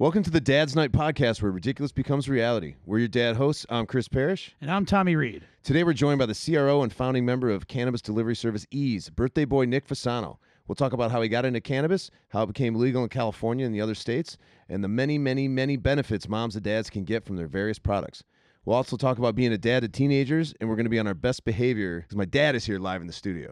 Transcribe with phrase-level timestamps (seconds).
[0.00, 2.76] Welcome to the Dad's Night podcast where ridiculous becomes reality.
[2.86, 3.66] We're your dad hosts.
[3.68, 4.56] I'm Chris Parrish.
[4.62, 5.44] And I'm Tommy Reed.
[5.62, 9.44] Today we're joined by the CRO and founding member of cannabis delivery service Eaze, birthday
[9.44, 10.38] boy Nick Fasano.
[10.66, 13.74] We'll talk about how he got into cannabis, how it became legal in California and
[13.74, 14.38] the other states,
[14.70, 18.24] and the many, many, many benefits moms and dads can get from their various products.
[18.64, 21.08] We'll also talk about being a dad to teenagers, and we're going to be on
[21.08, 23.50] our best behavior because my dad is here live in the studio.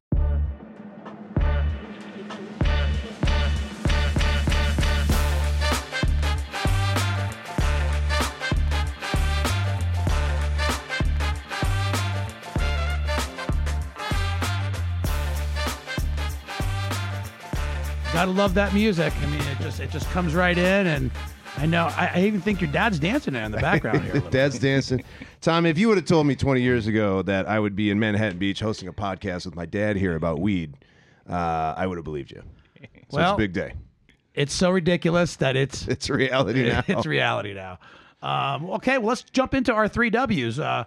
[18.19, 19.13] Gotta love that music.
[19.23, 21.09] I mean, it just it just comes right in, and
[21.57, 24.11] I know I, I even think your dad's dancing in the background here.
[24.11, 25.05] a little Dad's dancing.
[25.41, 28.01] Tom, if you would have told me 20 years ago that I would be in
[28.01, 30.75] Manhattan Beach hosting a podcast with my dad here about weed,
[31.31, 32.43] uh, I would have believed you.
[33.11, 33.75] So it's a big day.
[34.35, 36.83] It's so ridiculous that it's It's reality now.
[36.89, 37.79] it's reality now.
[38.21, 40.87] Um, okay, well let's jump into our three W's, uh,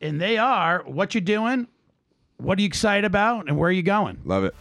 [0.00, 1.68] and they are what you doing,
[2.38, 4.22] what are you excited about, and where are you going.
[4.24, 4.54] Love it.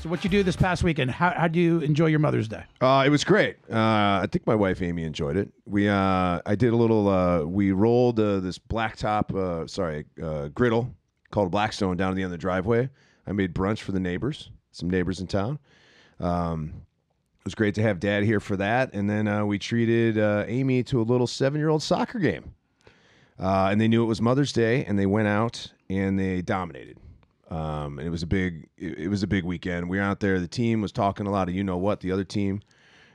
[0.00, 1.10] So, what you do this past weekend?
[1.10, 2.62] How how do you enjoy your Mother's Day?
[2.80, 3.56] Uh, it was great.
[3.68, 5.50] Uh, I think my wife Amy enjoyed it.
[5.66, 7.08] We uh, I did a little.
[7.08, 10.04] Uh, we rolled uh, this blacktop, uh, sorry,
[10.54, 10.94] griddle
[11.32, 12.88] called Blackstone down to the end of the driveway.
[13.26, 15.58] I made brunch for the neighbors, some neighbors in town.
[16.20, 16.74] Um,
[17.40, 21.00] it was great to have Dad here for that, and then we treated Amy to
[21.00, 22.52] a little seven-year-old soccer game.
[23.36, 26.98] And they knew it was Mother's Day, and they went out and they dominated.
[27.50, 29.88] Um, and it was a big, it, it was a big weekend.
[29.88, 30.38] We were out there.
[30.38, 32.00] The team was talking a lot of you know what.
[32.00, 32.60] The other team,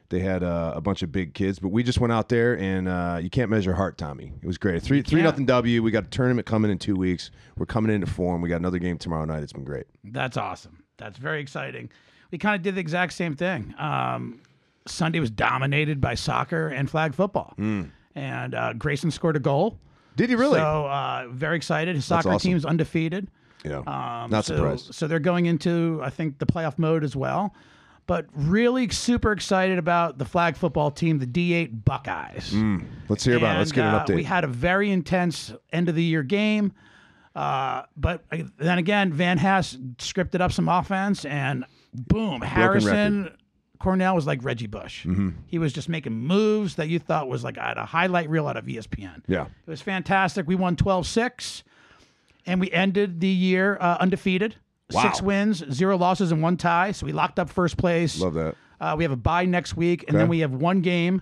[0.10, 2.88] they had uh, a bunch of big kids, but we just went out there and
[2.88, 4.34] uh, you can't measure heart, Tommy.
[4.42, 4.82] It was great.
[4.82, 5.84] Three three nothing W.
[5.84, 7.32] We got a tournament coming in two weeks.
[7.58, 8.42] We're coming into form.
[8.42, 9.44] We got another game tomorrow night.
[9.44, 9.86] It's been great.
[10.04, 10.84] That's awesome.
[10.98, 11.90] That's very exciting.
[12.32, 13.76] We kind of did the exact same thing.
[13.78, 14.42] Um,
[14.88, 19.78] Sunday was dominated by soccer and flag football, and uh, Grayson scored a goal.
[20.16, 20.60] Did he really?
[20.60, 21.96] So uh, very excited.
[21.96, 22.50] His soccer awesome.
[22.50, 23.30] team's undefeated.
[23.64, 23.78] Yeah.
[23.80, 24.94] Um, Not so, surprised.
[24.94, 27.54] So they're going into I think the playoff mode as well.
[28.06, 32.54] But really super excited about the flag football team, the D8 Buckeyes.
[33.08, 33.60] Let's hear about it.
[33.60, 34.16] Let's get an uh, update.
[34.16, 36.74] We had a very intense end of the year game.
[37.34, 43.32] Uh, but uh, then again, Van Hass scripted up some offense, and boom, Harrison
[43.80, 45.06] Cornell was like Reggie Bush.
[45.06, 45.30] Mm-hmm.
[45.48, 48.58] He was just making moves that you thought was like at a highlight reel out
[48.58, 49.22] of ESPN.
[49.28, 49.46] yeah.
[49.46, 50.48] It was fantastic.
[50.48, 51.64] We won 12 6,
[52.46, 54.56] and we ended the year uh, undefeated.
[54.92, 56.92] Six wins, zero losses, and one tie.
[56.92, 58.20] So we locked up first place.
[58.20, 58.56] Love that.
[58.80, 61.22] Uh, we have a bye next week, and then we have one game.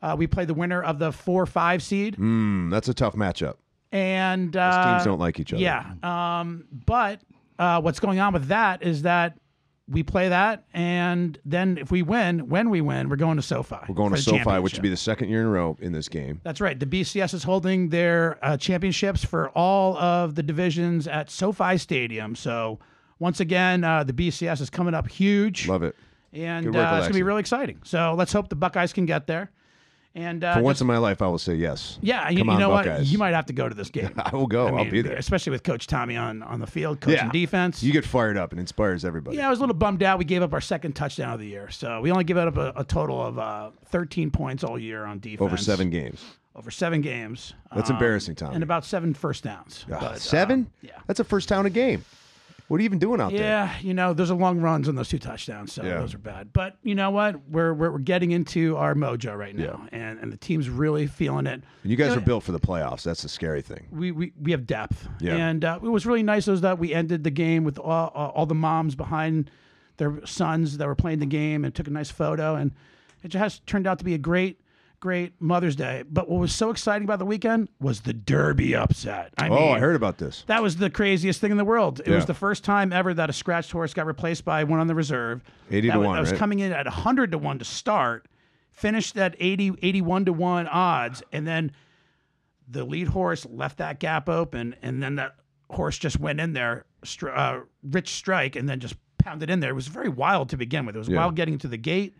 [0.00, 3.54] Uh, we play the winner of the four five seed, Mm, that's a tough matchup.
[3.90, 5.60] and uh, Teams don't like each other.
[5.62, 5.94] yeah.
[6.04, 7.20] Um, but
[7.58, 9.36] uh, what's going on with that is that
[9.90, 13.76] we play that, and then if we win, when we win, we're going to SoFi.
[13.88, 16.08] We're going to SoFi, which would be the second year in a row in this
[16.08, 16.40] game.
[16.44, 16.78] That's right.
[16.78, 22.34] The BCS is holding their uh, championships for all of the divisions at SoFi Stadium.
[22.34, 22.78] So
[23.18, 25.96] once again, uh, the BCS is coming up huge, Love it.
[26.32, 27.80] and Good uh, it's going to be really exciting.
[27.84, 29.50] So let's hope the Buckeyes can get there.
[30.18, 31.96] And uh, For once just- in my life, I will say yes.
[32.02, 33.04] yeah, you, you on, know what?
[33.06, 34.10] You might have to go to this game.
[34.18, 34.66] I will go.
[34.66, 35.16] I I'll mean, be there.
[35.16, 37.30] especially with Coach Tommy on on the field, coaching Yeah.
[37.30, 37.82] defense.
[37.84, 39.36] You get fired up and inspires everybody.
[39.36, 40.18] yeah, I was a little bummed out.
[40.18, 42.72] We gave up our second touchdown of the year, so we only gave up a,
[42.74, 45.40] a total of uh, 13 points all year on defense.
[45.40, 46.24] Over seven games.
[46.56, 47.54] over seven games.
[47.72, 48.54] That's um, embarrassing, Tommy.
[48.56, 49.84] And about seven first downs.
[49.86, 50.68] Ah, But, uh, seven?
[50.82, 50.92] yeah.
[51.06, 52.04] That's a first down a game.
[52.68, 53.40] What are you even doing out there?
[53.40, 55.98] Yeah, you know, there's a long runs on those two touchdowns, so Yeah.
[56.00, 56.52] those are bad.
[56.52, 57.48] But you know what?
[57.48, 61.46] We're we're, we're getting into our mojo right now, and and the team's really feeling
[61.46, 61.62] it.
[61.82, 63.02] And you guys You know, are built for the playoffs.
[63.04, 63.86] That's the scary thing.
[63.90, 65.36] We, we, we have depth, Yeah.
[65.36, 68.30] and uh, it was really nice is that we ended the game with all, all
[68.36, 69.50] all the moms behind
[69.96, 72.72] their sons that were playing the game and took a nice photo, and
[73.24, 74.60] it just has turned out to be a great
[75.00, 76.02] great Mother's Day.
[76.10, 79.32] But what was so exciting about the weekend was the Derby upset.
[79.38, 80.44] I oh, mean, I heard about this.
[80.46, 82.00] That was the craziest thing in the world.
[82.00, 82.16] It Yeah.
[82.16, 84.94] was the first time ever that a scratched horse got replaced by one on the
[84.94, 85.42] reserve.
[85.70, 86.38] 80 that to was, 1, That was right?
[86.38, 88.26] coming in at 100 to 1 to start,
[88.70, 91.72] finished at 80, 81 to 1 odds, and then
[92.68, 95.34] the lead horse left that gap open, and then that
[95.70, 96.84] horse just went in there,
[97.32, 99.70] uh, rich strike, and then just pounded in there.
[99.70, 100.96] It was very wild to begin with.
[100.96, 101.18] It was Yeah.
[101.18, 102.16] wild getting to the gate.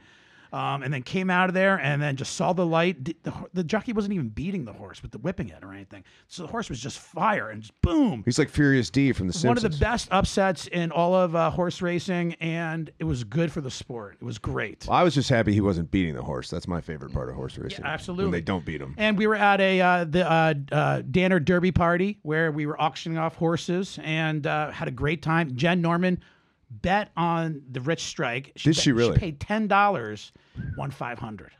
[0.53, 3.05] Um, and then came out of there and then just saw the light.
[3.05, 6.05] The, the, the jockey wasn't even beating the horse with the whipping it or anything.
[6.27, 8.23] So the horse was just fire and just boom.
[8.25, 9.63] He's like Furious D from The Simpsons.
[9.63, 13.53] One of the best upsets in all of uh, horse racing, and it was good
[13.53, 14.17] for the sport.
[14.21, 14.87] It was great.
[14.91, 16.51] I was just happy he wasn't beating the horse.
[16.51, 17.85] That's my favorite part of horse racing.
[17.85, 18.25] absolutely.
[18.25, 18.95] When they don't beat him.
[18.97, 22.81] And we were at a uh, the uh, uh, Danner Derby party where we were
[22.81, 25.55] auctioning off horses and uh, had a great time.
[25.57, 26.21] Jen Norman
[26.71, 28.53] bet on the rich strike.
[28.57, 29.15] Did she bet- really?
[29.15, 30.33] She paid ten dollars,
[30.77, 31.53] won five hundred.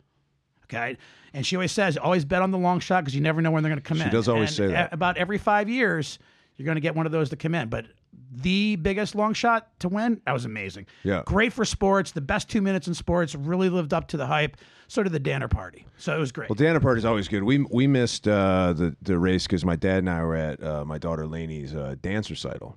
[0.65, 0.99] Okay,
[1.33, 3.63] and she always says, always bet on the long shot because you never know when
[3.63, 4.05] they're going to come in.
[4.05, 4.91] She does always And say that.
[4.91, 6.19] a- About every five years,
[6.57, 7.71] you're going to get one of those to come in.
[7.71, 7.87] But
[8.31, 10.85] the biggest long shot to win, that was amazing.
[11.05, 11.23] Yeah.
[11.25, 12.13] great for sports.
[12.13, 14.59] The best two minutes in sports really lived up to the hype.
[14.89, 15.87] So did the Danner party.
[15.97, 16.51] So it was great.
[16.51, 17.43] Well, Danner party is always good.
[17.45, 20.85] We we missed uh, the the race because my dad and I were at uh,
[20.85, 22.77] my daughter Lainey's uh, dance recital.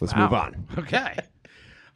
[0.00, 0.66] Let's move on.
[0.78, 1.16] Okay.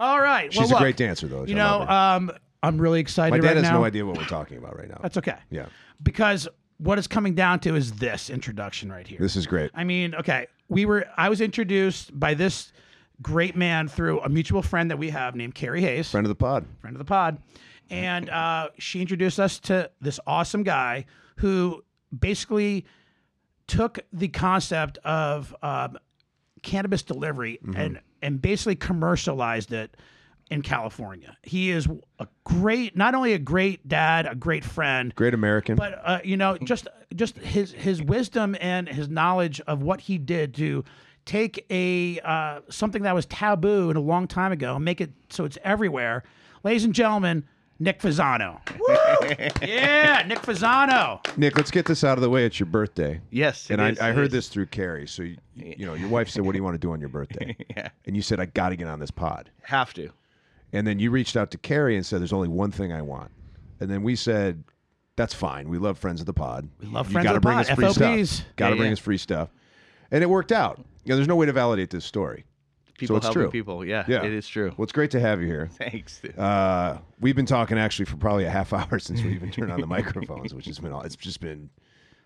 [0.01, 0.53] All right.
[0.53, 1.45] She's well, a great dancer, though.
[1.45, 2.31] You know, um,
[2.63, 3.79] I'm really excited my dad right has now.
[3.79, 4.99] no idea what we're talking about right now.
[5.03, 5.37] That's okay.
[5.51, 5.67] yeah,
[6.03, 6.47] Because
[6.79, 9.19] what it's coming down to is this introduction right here.
[9.21, 9.73] this is great.
[9.75, 12.73] I mean, okay, we were I was introduced by this
[13.21, 16.37] great man through a mutual friend that we have named Carrie Hayes, Friend of the
[16.37, 16.65] pod.
[16.81, 17.39] friend of the pod,
[17.91, 21.07] and uh, she introduced us to this awesome guy
[21.39, 21.83] who
[22.17, 22.85] basically
[23.67, 25.99] took the concept of um,
[26.63, 29.97] cannabis delivery and and basically commercialized it
[30.51, 31.37] in California.
[31.43, 31.87] He is
[32.19, 35.77] a great, not only a great dad, a great friend, Great American.
[35.77, 40.19] but uh, you know, just just his his wisdom and his knowledge of what he
[40.19, 40.85] did to
[41.25, 45.13] take a uh, something that was taboo and a long time ago and make it
[45.29, 46.25] so it's everywhere.
[46.65, 47.45] Ladies and gentlemen,
[47.81, 48.59] Nick Fasano.
[49.67, 51.21] yeah, Nick Fasano.
[51.37, 52.45] Nick, let's get this out of the way.
[52.45, 53.21] It's your birthday.
[53.31, 54.33] Yes, And it I, is, I it heard is.
[54.33, 55.07] this through Carrie.
[55.07, 57.09] So, you, you know, your wife said, What do you want to do on your
[57.09, 57.57] birthday?
[57.77, 57.89] Yeah.
[58.07, 59.51] And you said, I got to get on this pod.
[59.63, 60.11] Have to.
[60.73, 63.31] And then you reached out to Carrie and said, There's only one thing I want.
[63.81, 64.65] And then we said,
[65.17, 65.69] That's fine.
[65.69, 66.69] We love Friends of the Pod.
[66.81, 68.31] We love you Friends gotta of the bring Pod, us free FOPs.
[68.31, 68.47] stuff.
[68.57, 68.93] Got to Yeah, bring yeah.
[68.95, 69.51] us free stuff.
[70.11, 70.79] And it worked out.
[71.05, 72.45] You know, there's no way to validate this story.
[72.99, 73.51] People it's helping true.
[73.51, 73.85] people.
[73.85, 74.25] Yeah, Yeah.
[74.25, 74.73] it is true.
[74.77, 75.69] Well, it's great to have you here.
[75.79, 76.19] Thanks.
[76.21, 76.39] dude.
[76.39, 79.81] Uh, we've been talking actually for probably a half hour since we even turned on
[79.81, 81.71] the microphones, which has been all- it's just been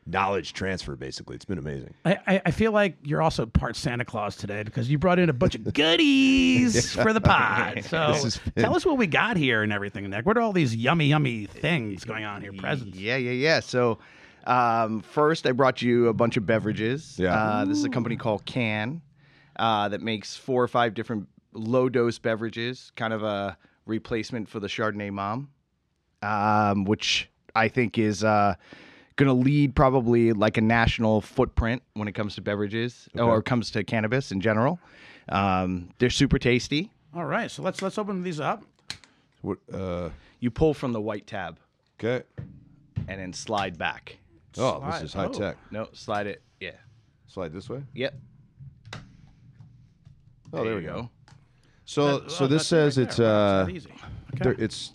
[0.05, 1.37] knowledge transfer basically.
[1.37, 1.95] It's been amazing.
[2.05, 5.29] I, I- I feel like you're also part Santa Claus today because you brought in
[5.29, 7.85] a bunch of goodies for the pod.
[7.85, 8.17] So
[8.55, 10.27] been- tell us what we got here and everything, Nick.
[10.27, 12.53] What are all these yummy, yummy things going on here?
[12.53, 12.97] Presents.
[12.99, 13.61] Yeah, yeah, yeah.
[13.61, 13.99] So,
[14.47, 17.17] um, first, I brought you a bunch of beverages.
[17.19, 17.35] Yeah.
[17.35, 19.01] Uh, this is a company called Can
[19.57, 23.57] uh, that makes four or five different low dose beverages, kind of a
[23.87, 25.51] replacement for the Chardonnay Mom,
[26.23, 28.55] um, which I think is uh,
[29.17, 33.71] going to lead probably like a national footprint when it comes to beverages or comes
[33.73, 34.79] to cannabis in general.
[35.29, 36.91] Um, they're super tasty.
[37.15, 38.65] All right, so let's let's open these up.
[39.43, 39.59] What?
[39.73, 40.11] Uh,
[40.41, 41.59] You pull from the white tab
[42.01, 42.25] okay.
[43.07, 44.19] and then slide back.
[44.57, 45.33] Oh, Slide- this is high oh.
[45.33, 45.57] tech.
[45.71, 46.43] No, slide it.
[46.61, 46.73] Yeah.
[47.27, 47.83] Slide this way.
[47.95, 48.15] Yep.
[50.53, 51.11] Oh, there, we you go.
[51.85, 53.91] So, That- so oh, this says right it's uh, it's easy.
[54.35, 54.45] Okay.
[54.45, 54.93] there, it's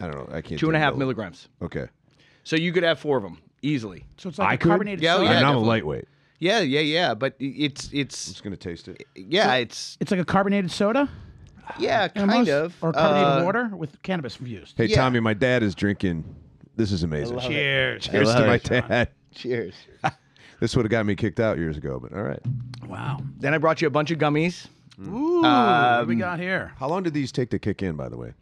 [0.00, 0.34] I don't know.
[0.36, 0.58] I can't.
[0.58, 0.98] Two and a take half notes.
[0.98, 1.48] milligrams.
[1.62, 1.86] Okay.
[2.44, 4.04] So you could have four of them easily.
[4.16, 4.68] so it's like I a could?
[4.68, 5.30] carbonated Yeah, oh, soda.
[5.40, 5.48] yeah.
[5.48, 6.06] I'm a lightweight.
[6.38, 7.14] Yeah, yeah, yeah.
[7.14, 9.04] But it's I'm it's just gonna taste it.
[9.14, 11.08] yeah, it's It's like a carbonated soda,
[11.78, 14.74] yeah, kind almost, of or carbonated Uh, water with cannabis infused.
[14.78, 14.96] Hey, Yeah.
[14.96, 16.24] Tommy, my dad is drinking.
[16.76, 17.36] This is amazing.
[17.36, 17.48] love it.
[17.48, 18.06] Cheers.
[18.08, 18.64] Cheers to my it.
[18.64, 19.08] dad.
[19.34, 19.74] Cheers.
[20.60, 22.40] This would have got me kicked out years ago, but all right.
[22.86, 23.20] Wow.
[23.38, 24.66] Then I brought you a bunch of gummies.
[25.00, 26.72] Ooh, Um, what do we got here?
[26.76, 28.34] How long did these take to kick in, by the way?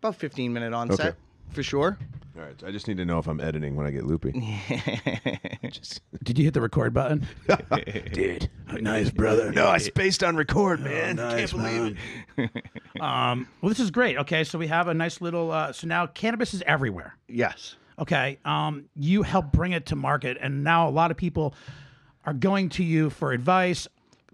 [0.00, 1.16] About 15 minute onset
[1.50, 1.98] for sure.
[2.36, 2.54] All right.
[2.66, 4.32] I just need to know if I'm editing when I get loopy.
[5.70, 7.26] Just- Did you hit the record button?
[8.12, 8.48] Dude,
[8.80, 9.52] nice brother.
[9.52, 11.16] no, I spaced on record, man.
[11.16, 11.98] nice, Can't believe
[12.38, 13.00] it.
[13.00, 14.16] Um, well, this is great.
[14.18, 15.50] Okay, so we have a nice little.
[15.50, 17.16] Uh, so now cannabis is everywhere.
[17.28, 17.74] yes.
[18.02, 21.54] Okay, um, you help bring it to market, and now a lot of people
[22.24, 23.86] are going to you for advice.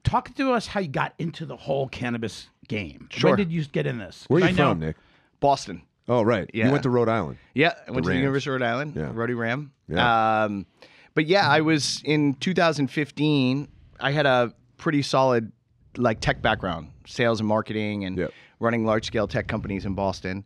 [0.04, 3.08] Talk to us how you got into the whole cannabis game.
[3.10, 3.30] Sure.
[3.30, 4.24] When did you get in this?
[4.28, 4.96] Where are 'Cause you I know- from, Nick?
[5.40, 5.82] Boston.
[6.08, 6.50] Oh, right.
[6.54, 6.66] Yeah.
[6.66, 7.36] You went to Rhode Island.
[7.54, 8.20] Yeah, I went to the Rams.
[8.20, 9.10] University of Rhode Island, Yeah.
[9.12, 9.72] Rhody Ram.
[9.88, 10.44] Yeah.
[10.44, 10.64] Um,
[11.14, 13.68] but yeah, I was in 2015.
[14.00, 15.52] I had a pretty solid
[15.98, 18.32] like tech background, sales and marketing, and Yep.
[18.60, 20.44] running large scale tech companies in Boston,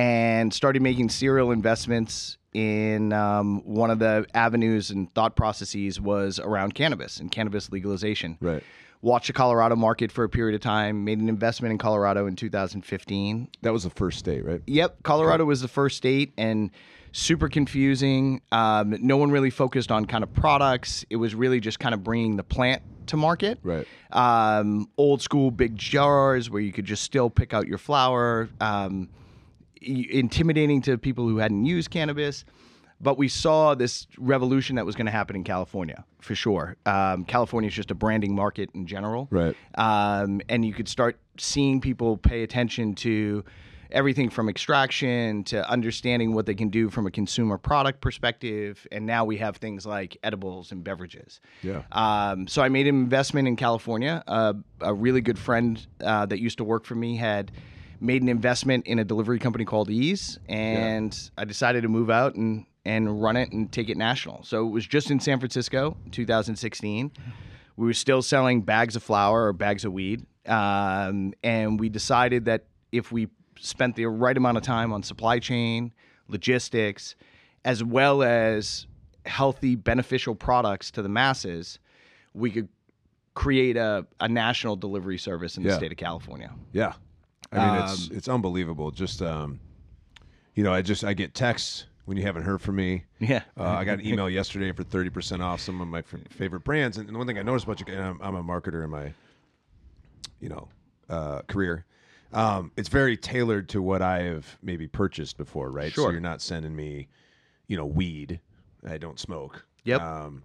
[0.00, 6.38] and started making serial investments in um, one of the avenues and thought processes was
[6.38, 8.38] around cannabis and cannabis legalization.
[8.40, 8.62] Right.
[9.02, 11.04] Watched the Colorado market for a period of time.
[11.04, 13.48] Made an investment in Colorado in 2015.
[13.60, 14.62] That was the first state, right?
[14.66, 16.70] Yep, Colorado was the first state and
[17.12, 18.40] super confusing.
[18.52, 21.04] Um, no one really focused on kind of products.
[21.10, 23.58] It was really just kind of bringing the plant to market.
[23.62, 23.86] Right.
[24.12, 28.48] Um, old school big jars where you could just still pick out your flower.
[29.80, 32.44] Intimidating to people who hadn't used cannabis.
[33.02, 36.76] But we saw this revolution that was going to happen in California for sure.
[36.84, 39.56] Um, California is just a branding market in general Right.
[39.76, 43.42] um, and you could start seeing people pay attention to
[43.90, 48.86] everything from extraction to understanding what they can do from a consumer product perspective.
[48.92, 51.40] And now we have things like edibles and beverages.
[51.62, 51.82] Yeah.
[51.92, 54.22] Um, so I made an investment in California.
[54.28, 57.50] Uh, a really good friend uh, that used to work for me had
[58.00, 62.34] made an investment in a delivery company called Eaze, and I decided to move out
[62.34, 64.42] and and run it and take it national.
[64.42, 67.12] So it was just in San Francisco, 2016.
[67.76, 72.46] We were still selling bags of flour or bags of weed, um, and we decided
[72.46, 73.28] that if we
[73.58, 75.92] spent the right amount of time on supply chain,
[76.28, 77.14] logistics,
[77.64, 78.86] as well as
[79.26, 81.78] healthy, beneficial products to the masses,
[82.32, 82.68] we could
[83.34, 85.76] create a, a national delivery service in the Yeah.
[85.76, 86.50] state of California.
[86.72, 86.94] Yeah,
[87.52, 88.90] I mean it's Um, it's unbelievable.
[88.90, 89.60] Just um,
[90.54, 93.04] you know, I just I get texts when you haven't heard from me.
[93.18, 93.42] Yeah.
[93.58, 96.64] Uh, I got an email yesterday for thirty percent off some of my f- favorite
[96.64, 98.90] brands, and the one thing I noticed about you, and I'm, I'm a marketer in
[98.90, 99.12] my,
[100.40, 100.68] you know,
[101.08, 101.84] uh, career.
[102.32, 105.92] Um, it's very tailored to what I have maybe purchased before, right?
[105.92, 106.12] So Sure.
[106.12, 107.08] you're not sending me,
[107.66, 108.38] you know, weed.
[108.88, 109.66] I don't smoke.
[109.84, 110.00] Yep.
[110.00, 110.42] Um,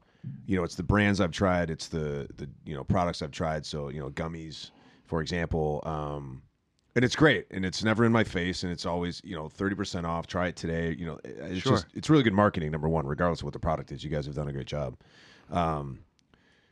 [0.48, 1.70] you know, it's the brands I've tried.
[1.70, 3.66] It's the the you know products I've tried.
[3.66, 4.72] So you know, gummies,
[5.06, 5.82] for example.
[5.86, 6.42] Um,
[6.96, 9.76] and it's great, and it's never in my face, and it's always you know thirty
[9.76, 10.28] percent off.
[10.28, 10.96] Try it today.
[10.98, 11.74] You know, it's Sure.
[11.74, 12.72] just it's really good marketing.
[12.72, 14.96] Number one, regardless of what the product is, you guys have done a great job.
[15.52, 16.00] Um,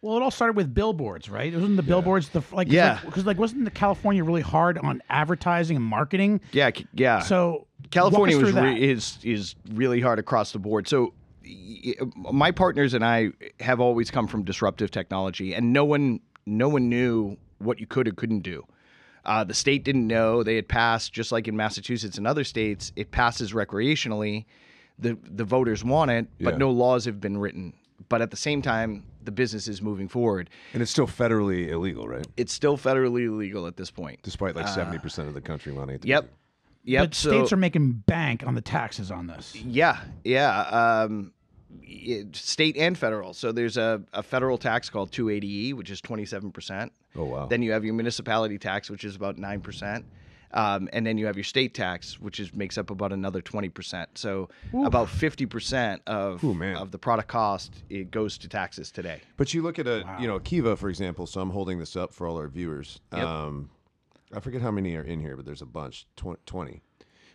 [0.01, 1.53] Well, it all started with billboards, right?
[1.53, 2.71] Wasn't the billboards the like?
[2.71, 2.99] Yeah.
[3.05, 6.41] Because like, wasn't the California really hard on advertising and marketing?
[6.51, 7.19] Yeah, yeah.
[7.19, 10.87] So California was re- is is really hard across the board.
[10.87, 11.13] So
[12.15, 16.89] my partners and I have always come from disruptive technology, and no one no one
[16.89, 18.63] knew what you could or couldn't do.
[19.25, 22.91] Uh, the state didn't know they had passed, just like in Massachusetts and other states,
[22.95, 24.45] it passes recreationally.
[24.99, 26.57] The the voters want it, but Yeah.
[26.57, 27.73] no laws have been written.
[28.09, 30.49] But at the same time, the business is moving forward.
[30.73, 32.27] and it's still federally illegal, right?
[32.37, 34.19] It's still federally illegal at this point.
[34.23, 36.05] Despite like seventy percent of the country wanting it.
[36.05, 36.29] Yep.
[36.85, 37.01] Yep.
[37.03, 39.55] but so, states are making bank on the taxes on this.
[39.55, 40.59] Yeah, yeah.
[40.63, 41.33] Um, it-
[42.33, 43.33] state and federal.
[43.33, 46.89] So there's a, a federal tax called 280E, which is 27%.
[47.15, 47.45] Oh wow.
[47.47, 50.03] Then you have your municipality tax, which is about 9%.
[50.53, 54.05] Um, and then you have your state tax, which is makes up about another 20%.
[54.13, 54.49] So
[54.85, 56.75] about 50% of, Ooh, man.
[56.75, 59.21] of the product cost it goes to taxes today.
[59.37, 61.25] But you look at a, you know, Kiva, for example.
[61.25, 62.99] So I'm holding this up for all our viewers.
[63.13, 63.23] Yep.
[63.25, 63.69] Um,
[64.35, 66.81] I forget how many are in here, but there's a bunch, tw- 20.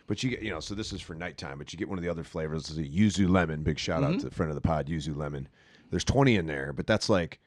[0.09, 2.03] But you get, you know, so this is for nighttime, but you get one of
[2.03, 2.63] the other flavors.
[2.63, 3.61] This is a yuzu lemon.
[3.61, 4.13] Big shout Mm-hmm.
[4.15, 5.47] out to the friend of the pod, yuzu lemon.
[5.91, 7.39] There's 20 in there, but that's like,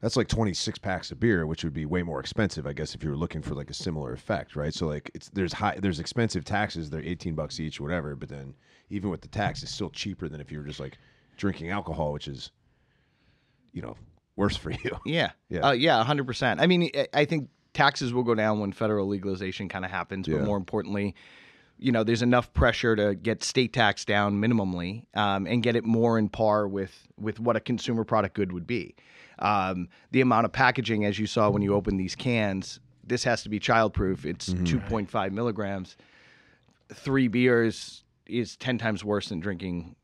[0.00, 3.04] that's like 26 packs of beer, which would be way more expensive, I guess, if
[3.04, 4.74] you were looking for like a similar effect, right?
[4.74, 6.90] So like, it's there's high, there's expensive taxes.
[6.90, 8.16] They're 18 bucks each, whatever.
[8.16, 8.54] But then
[8.90, 10.98] even with the tax, it's still cheaper than if you were just like
[11.36, 12.50] drinking alcohol, which is,
[13.72, 13.96] you know,
[14.34, 14.90] worse for you.
[15.06, 15.30] Yeah.
[15.48, 15.68] Yeah.
[15.68, 16.60] Uh, yeah, 100%.
[16.60, 20.38] I mean, I- think taxes will go down when federal legalization kind of happens, Yeah.
[20.38, 21.14] but more importantly,
[21.82, 25.84] you know, there's enough pressure to get state tax down minimally um, and get it
[25.84, 28.94] more in par with with what a consumer product good would be.
[29.40, 33.42] Um, the amount of packaging, as you saw when you open these cans, this has
[33.42, 34.24] to be childproof.
[34.24, 34.94] It's Mm-hmm.
[34.94, 35.96] 2.5 milligrams.
[36.94, 39.96] Three beers is 10 times worse than drinking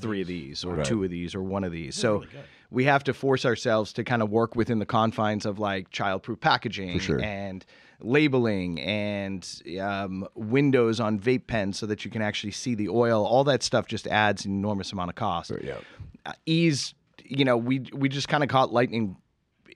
[0.00, 1.94] three of these or two of these or one of these.
[1.96, 2.20] So
[2.70, 6.40] we have to force ourselves to kind of work within the confines of like childproof
[6.40, 7.20] packaging sure.
[7.22, 7.64] and
[8.00, 13.24] labeling and um, windows on vape pens so that you can actually see the oil.
[13.24, 15.52] All that stuff just adds an enormous amount of cost.
[15.62, 15.78] yeah.
[16.24, 16.94] Uh, Eaze,
[17.24, 19.16] you know, we we just kind of caught lightning,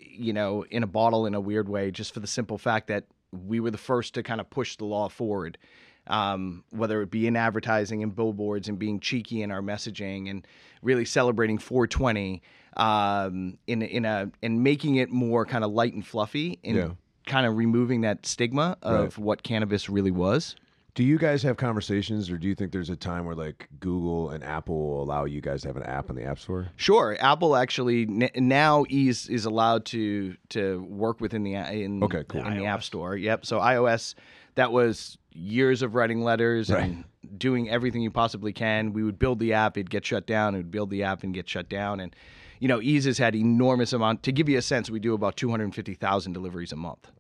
[0.01, 3.05] you know, in a bottle in a weird way, just for the simple fact that
[3.33, 5.59] we were the first to kind of push the law forward.
[6.07, 10.45] Um, whether it be in advertising and billboards and being cheeky in our messaging and
[10.83, 12.43] really celebrating 420
[12.77, 16.89] um, in in a and making it more kind of light and fluffy and Yeah.
[17.27, 20.57] kind of removing that stigma of what cannabis really was.
[20.97, 24.31] Do you guys have conversations, or do you think there's a time where like Google
[24.31, 26.67] and Apple will allow you guys to have an app in the App Store?
[26.77, 32.25] Sure, Apple actually n- now is is allowed to to work within the in Okay,
[32.29, 32.45] cool.
[32.45, 33.17] in the App Store.
[33.17, 33.47] Yep.
[33.47, 34.17] So iOS,
[34.57, 37.05] that was years of writing letters and
[37.39, 38.93] doing everything you possibly can.
[38.93, 40.57] We would build the app, it'd get shut down.
[40.57, 42.01] It would build the app and get shut down.
[42.01, 42.17] And
[42.61, 44.23] you know, Eaze has had enormous amount.
[44.23, 47.11] To give you a sense, we do about two hundred fifty thousand deliveries a month.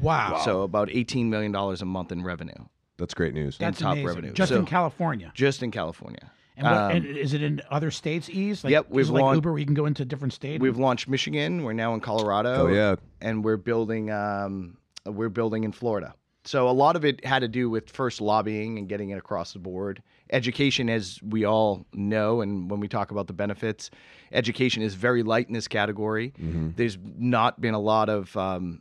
[0.00, 2.54] Wow, So about eighteen million dollars a month in revenue
[2.98, 3.58] That's great news.
[3.58, 4.06] that's top amazing.
[4.06, 4.32] revenue.
[4.32, 5.32] Just So- in California.
[5.34, 6.30] just in California.
[6.56, 8.28] And, what, Um, and is it in other states?
[8.28, 8.62] Eaze?
[8.62, 10.60] Like, Yep, we've it like launched- Uber, where you can go into different states.
[10.60, 11.64] We've launched Michigan.
[11.64, 12.66] We're now in Colorado.
[12.66, 12.96] Oh, yeah.
[13.22, 14.10] and we're building.
[14.10, 16.14] Um, we're building in Florida.
[16.44, 19.52] So a lot of it had to do with first lobbying and getting it across
[19.54, 20.02] the board.
[20.32, 23.90] Education, as we all know, and when we talk about the benefits,
[24.32, 26.32] education is very light in this category.
[26.40, 26.70] Mm-hmm.
[26.76, 28.80] There's not been a lot of um,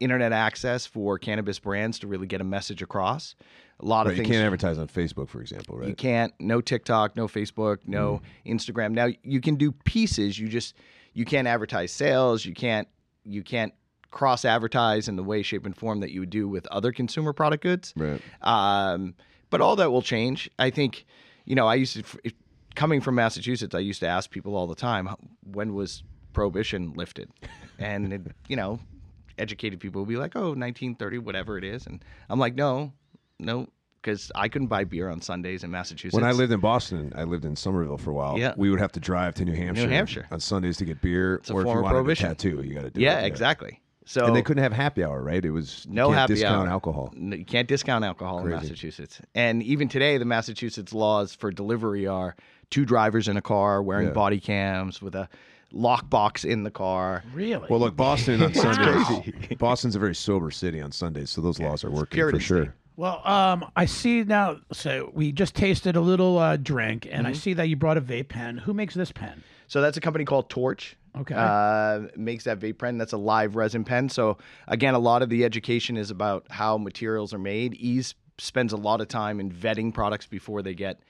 [0.00, 3.34] internet access for cannabis brands to really get a message across.
[3.78, 4.28] A lot Right, of things.
[4.28, 5.88] you can't advertise on Facebook, for example, right?
[5.88, 8.54] you can't no TikTok, no Facebook, no Mm.
[8.56, 8.90] Instagram.
[8.92, 10.38] Now you can do pieces.
[10.38, 10.74] You just
[11.14, 12.44] you can't advertise sales.
[12.44, 12.88] You can't
[13.24, 13.72] you can't
[14.10, 17.32] cross advertise in the way, shape, and form that you would do with other consumer
[17.32, 17.94] product goods.
[17.96, 18.20] Right.
[18.42, 19.14] Um,
[19.50, 20.48] but all that will change.
[20.58, 21.04] I think,
[21.44, 22.32] you know, I used to
[22.74, 23.74] coming from Massachusetts.
[23.74, 25.08] I used to ask people all the time,
[25.44, 26.02] when was
[26.32, 27.30] prohibition lifted?
[27.82, 28.78] And it, you know,
[29.38, 31.86] educated people would be like, oh, 1930, whatever it is.
[31.86, 32.92] And I'm like, no,
[33.38, 33.68] no,
[34.02, 36.14] because I couldn't buy beer on Sundays in Massachusetts.
[36.14, 38.38] When I lived in Boston, I lived in Somerville for a while.
[38.38, 38.52] Yeah.
[38.54, 40.26] We would have to drive to New Hampshire, Hampshire.
[40.30, 42.26] on Sundays to get beer, a or if you wanted prohibition.
[42.26, 43.26] a tattoo, you got to do yeah, it.
[43.26, 43.80] exactly.
[44.06, 45.44] So And they couldn't have happy hour, right?
[45.44, 46.72] It was you no can't happy discount hour.
[46.72, 47.12] alcohol.
[47.14, 49.20] No, you can't discount alcohol in Massachusetts.
[49.34, 52.34] And even today, the Massachusetts laws for delivery are
[52.70, 54.12] two drivers in a car wearing Yeah.
[54.14, 55.28] body cams with a
[55.72, 57.22] lockbox in the car.
[57.32, 57.66] Really?
[57.70, 59.06] Well, look, Boston on Sundays.
[59.58, 62.62] Boston's a very sober city on Sundays, so those laws are working for Puritan sure.
[62.64, 62.72] state.
[62.96, 64.58] Well, um, I see now.
[64.72, 67.26] So we just tasted a little uh, drink, and Mm-hmm.
[67.26, 68.58] I see that you brought a vape pen.
[68.58, 69.42] Who makes this pen?
[69.68, 70.96] So that's a company called Torch.
[71.18, 71.34] Okay.
[71.34, 72.98] Uh, makes that vape pen.
[72.98, 74.08] That's a live resin pen.
[74.08, 74.38] So
[74.68, 77.74] again, a lot of the education is about how materials are made.
[77.74, 81.00] Eaze spends a lot of time in vetting products before they get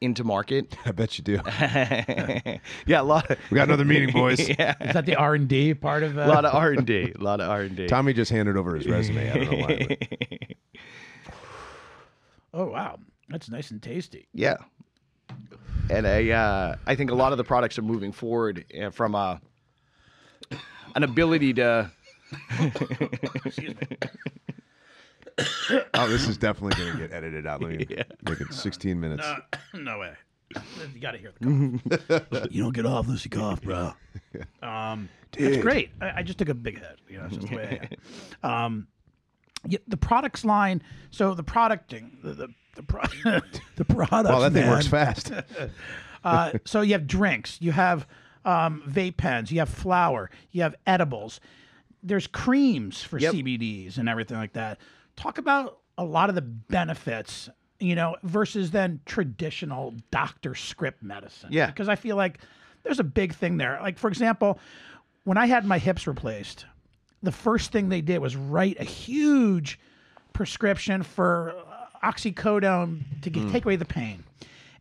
[0.00, 0.74] into market.
[0.86, 1.40] I bet you do.
[1.46, 2.58] yeah,
[3.00, 3.30] a lot.
[3.30, 4.40] Of, We got another meeting, boys.
[4.48, 6.16] yeah, Is that the R and D part of?
[6.16, 7.12] Uh, a lot of R and D.
[7.18, 7.86] A lot of R and D.
[7.86, 9.30] Tommy just handed over his resume.
[9.30, 9.86] I don't know why.
[9.88, 10.56] but-
[12.54, 12.98] oh wow,
[13.28, 14.26] that's nice and tasty.
[14.32, 14.56] Yeah.
[15.90, 19.14] And I, uh, I think a lot of the products are moving forward uh, from
[19.16, 19.40] a,
[20.94, 21.90] an ability to.
[25.94, 27.62] Oh, this is definitely going to get edited out.
[27.62, 27.76] Let me
[28.22, 29.26] make it 16 minutes.
[29.74, 30.12] no way.
[30.94, 31.80] You got to hear the
[32.28, 32.46] cough.
[32.50, 33.92] you don't get off unless you cough, bro.
[34.62, 35.90] Um, it's great.
[36.00, 36.98] I, I just took a big hit.
[37.08, 37.80] You know, it's just the way
[38.42, 38.52] I am.
[38.52, 38.88] Um,
[39.66, 40.82] yeah, the products line.
[41.10, 43.02] So the producting, the the the, pro-
[43.76, 44.32] the products.
[44.32, 45.32] Wow, that thing works fast.
[46.24, 48.06] Uh, so you have drinks, you have
[48.44, 51.40] um, vape pens, you have flour, you have edibles.
[52.02, 53.34] There's creams for Yep.
[53.34, 54.78] CBDs and everything like that.
[55.16, 61.50] Talk about a lot of the benefits, you know, versus then traditional doctor script medicine.
[61.52, 61.66] Yeah.
[61.66, 62.38] Because I feel like
[62.82, 63.78] there's a big thing there.
[63.82, 64.58] Like, for example,
[65.24, 66.64] when I had my hips replaced,
[67.22, 69.78] the first thing they did was write a huge
[70.32, 71.54] prescription for
[72.02, 74.24] uh, oxycodone to get, take away the pain.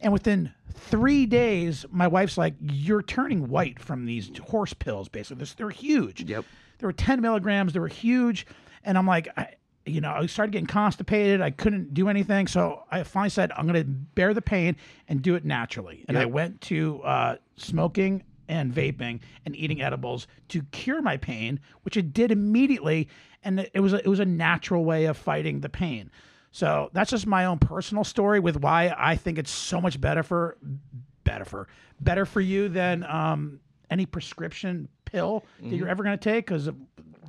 [0.02, 5.10] And within three days, my wife's like, "You're turning white from these horse pills.
[5.10, 6.24] Basically, they're huge.
[6.30, 6.46] Yep.
[6.80, 7.74] They were 10 milligrams.
[7.74, 8.48] They were huge.
[8.84, 11.42] And I'm like, I, you know, I started getting constipated.
[11.42, 12.48] I couldn't do anything.
[12.48, 14.76] So I finally said, I'm going to bear the pain
[15.08, 16.06] and do it naturally.
[16.08, 21.60] And I went to uh, smoking and vaping and eating edibles to cure my pain,
[21.84, 23.08] which it did immediately.
[23.44, 26.10] And it was a, it was a natural way of fighting the pain.
[26.52, 30.24] So that's just my own personal story with why I think it's so much better
[30.24, 30.58] for
[31.24, 31.68] better for
[32.02, 33.60] better for you than um,
[33.90, 36.76] any prescription pill that you're ever going to take because of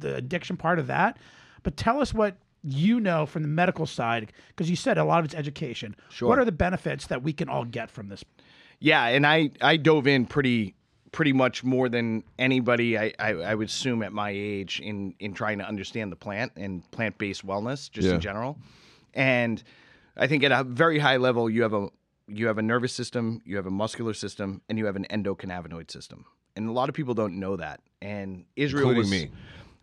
[0.00, 1.18] the addiction part of that.
[1.62, 5.18] But tell us what you know from the medical side because you said a lot
[5.18, 5.94] of it's education.
[6.08, 6.28] Sure.
[6.28, 8.24] What are the benefits that we can all get from this?
[8.78, 10.74] Yeah, and I I dove in pretty
[11.12, 15.34] pretty much more than anybody I, I, I would assume at my age in in
[15.34, 18.14] trying to understand the plant and plant based wellness just Yeah.
[18.14, 18.56] in general.
[19.14, 19.62] And
[20.16, 21.88] I think at a very high level you have a
[22.26, 25.90] you have a nervous system, you have a muscular system, and you have an endocannabinoid
[25.90, 26.24] system.
[26.54, 27.80] And a lot of people don't know that.
[28.00, 29.30] And Israel Including was me.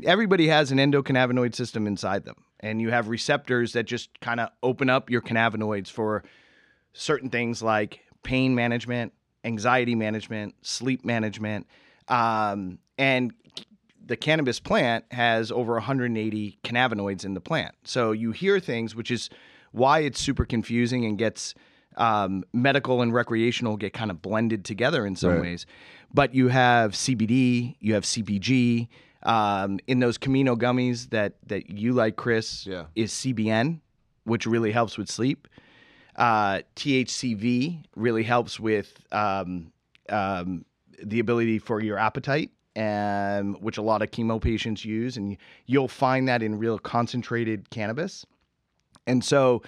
[0.05, 2.35] everybody has an endocannabinoid system inside them.
[2.59, 6.23] And you have receptors that just kind of open up your cannabinoids for
[6.93, 9.13] certain things like pain management,
[9.43, 11.67] anxiety management, sleep management.
[12.07, 13.33] Um, and
[14.07, 17.75] the cannabis plant has over 180 cannabinoids in the plant.
[17.83, 19.29] So you hear things, which is
[19.71, 21.53] why it's super confusing and gets
[21.97, 25.41] um, medical and recreational get kind of blended together in some Right.
[25.41, 25.65] ways.
[26.13, 28.87] But you have CBD, you have CBG.
[29.23, 32.85] Um, in those Camino gummies that that you like, Chris, Yeah.
[32.95, 33.81] is CBN,
[34.25, 35.47] which really helps with sleep.
[36.15, 39.71] Uh, THCV really helps with um,
[40.09, 40.65] um,
[41.03, 45.87] the ability for your appetite, um, which a lot of chemo patients use, and you'll
[45.87, 48.25] find that in real concentrated cannabis.
[49.05, 49.63] And so,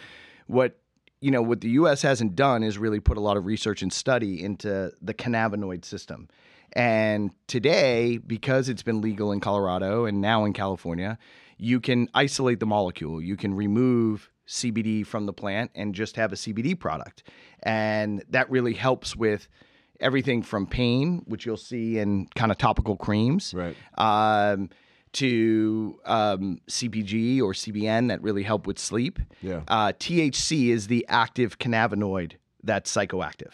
[0.47, 0.77] what
[1.21, 2.01] you know, what the U.S.
[2.01, 6.29] hasn't done is really put a lot of research and study into the cannabinoid system.
[6.73, 11.17] And today, because it's been legal in Colorado and now in California,
[11.57, 13.21] you can isolate the molecule.
[13.21, 17.23] You can remove CBD from the plant and just have a CBD product.
[17.63, 19.47] And that really helps with
[19.99, 23.75] everything from pain, which you'll see in kind of topical creams, Right.
[23.97, 24.69] um,
[25.13, 29.19] to um, CBG or CBN that really help with sleep.
[29.41, 29.61] Yeah.
[29.67, 32.33] Uh, THC is the active cannabinoid
[32.63, 33.51] that's psychoactive.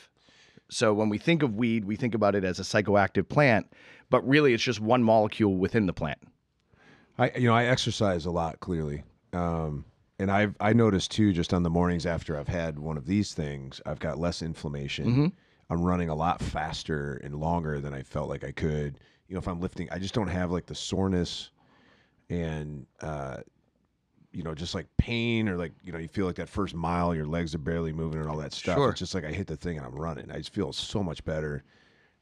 [0.69, 3.71] So when we think of weed, we think about it as a psychoactive plant,
[4.09, 6.19] but really it's just one molecule within the plant.
[7.17, 9.85] I you know I exercise a lot clearly, um,
[10.19, 13.33] and I've I noticed too just on the mornings after I've had one of these
[13.33, 15.31] things, I've got less inflammation.
[15.69, 18.99] I'm running a lot faster and longer than I felt like I could.
[19.27, 21.49] You know, if I'm lifting, I just don't have like the soreness
[22.29, 23.37] and uh,
[24.31, 27.15] you know just like pain or like you know you feel like that first mile
[27.15, 28.77] your legs are barely moving and all that stuff.
[28.77, 28.89] Sure.
[28.89, 30.29] It's just like I hit the thing and I'm running.
[30.31, 31.63] I just feel so much better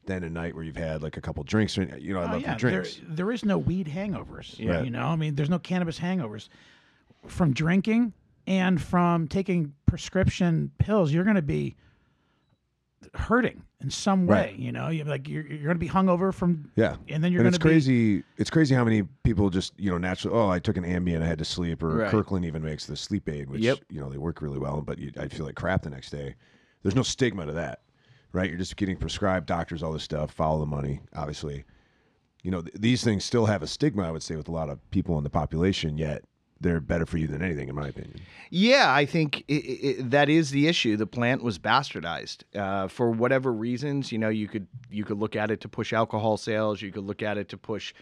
[0.06, 1.76] than a night where you've had like a couple drinks.
[1.78, 2.96] Or, you know, I Oh, love yeah, drinks.
[2.96, 4.58] There, there is no weed hangovers.
[4.58, 4.82] Yeah.
[4.82, 6.48] You know, I mean, there's no cannabis hangovers
[7.26, 8.12] from drinking
[8.46, 11.10] and from taking prescription pills.
[11.10, 11.74] You're going to be
[13.14, 14.36] hurting in some way.
[14.36, 14.56] Right.
[14.56, 17.42] You know, you're like you're, you're going to be hungover from Yeah, and then you're
[17.42, 18.22] going it's to be crazy.
[18.38, 20.36] It's crazy how many people just you know naturally.
[20.36, 21.82] Oh, I took an Ambien, I had to sleep.
[21.82, 22.10] Or Right.
[22.10, 23.78] Kirkland even makes the sleep aid, which Yep.
[23.90, 24.80] you know they work really well.
[24.80, 26.34] But you, I feel like crap the next day.
[26.82, 27.80] There's no stigma to that,
[28.32, 28.48] right?
[28.48, 30.30] You're just getting prescribed doctors all this stuff.
[30.32, 31.64] Follow the money, obviously.
[32.42, 34.02] You know th- these things still have a stigma.
[34.06, 36.24] I would say with a lot of people in the population, yet
[36.60, 38.20] they're better for you than anything, in my opinion.
[38.50, 40.96] Yeah, I think i i that is the issue.
[40.96, 44.12] The plant was bastardized uh, for whatever reasons.
[44.12, 46.80] You know, you could you could look at it to push alcohol sales.
[46.80, 47.92] You could look at it to push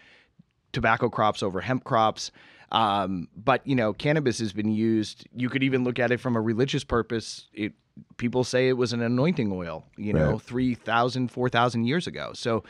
[0.71, 2.31] tobacco crops over hemp crops.
[2.71, 5.27] Um, but you know, cannabis has been used.
[5.35, 7.47] You could even look at it from a religious purpose.
[7.53, 7.73] It
[8.17, 9.85] people say it was an anointing oil.
[9.97, 10.41] You know, Right.
[10.41, 12.31] three thousand, four thousand years ago.
[12.33, 12.63] So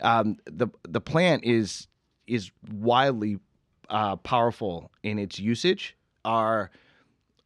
[0.00, 1.88] um, the the plant is
[2.26, 3.38] is wildly
[3.88, 5.96] uh, powerful in its usage.
[6.24, 6.70] Our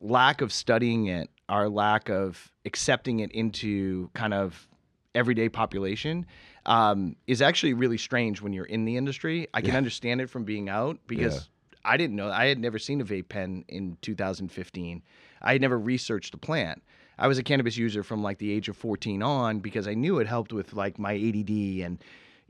[0.01, 4.67] lack of studying it, our lack of accepting it into kind of
[5.15, 6.27] everyday population
[6.67, 9.49] um, is actually really strange when you're in the industry.
[9.53, 11.49] I can understand it from being out because
[11.85, 12.31] I didn't know.
[12.31, 15.03] I had never seen a vape pen in 2015.
[15.43, 16.83] I had never researched the plant.
[17.19, 20.19] I was a cannabis user from like the age of 14 on because I knew
[20.19, 22.03] it helped with like my ADD and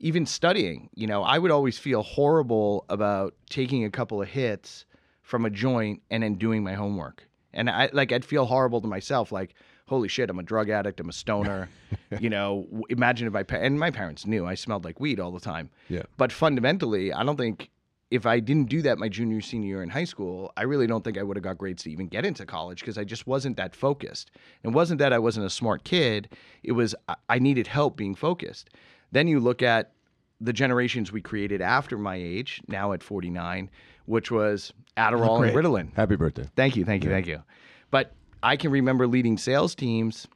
[0.03, 0.91] even studying.
[0.95, 4.85] You know, I would always feel horrible about taking a couple of hits
[5.23, 7.27] from a joint and then doing my homework.
[7.55, 9.55] And I like I'd feel horrible to myself like
[9.88, 11.69] holy shit, I'm a drug addict, I'm a stoner.
[12.21, 15.33] you know, imagine if I pa- and my parents knew I smelled like weed all
[15.33, 15.69] the time.
[15.88, 16.03] Yeah.
[16.17, 17.69] But fundamentally, I don't think
[18.11, 21.03] if I didn't do that my junior senior year in high school, I really don't
[21.05, 23.57] think I would have got grades to even get into college because I just wasn't
[23.59, 24.31] that focused.
[24.62, 26.29] It wasn't that I wasn't a smart kid,
[26.62, 28.71] it was I- I needed help being focused.
[29.12, 29.92] Then you look at
[30.40, 33.70] the generations we created after my age, now at 49,
[34.07, 35.55] which was Adderall and.
[35.57, 35.94] Ritalin.
[35.94, 36.48] Happy birthday.
[36.57, 37.42] Thank you, thank you, thank you.
[37.90, 40.27] But I can remember leading sales teams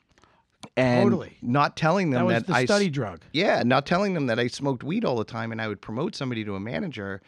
[0.77, 1.37] and Totally.
[1.43, 3.23] not telling them that was that the I study drug.
[3.33, 6.15] yeah, not telling them that I smoked weed all the time and I would promote
[6.15, 7.21] somebody to a manager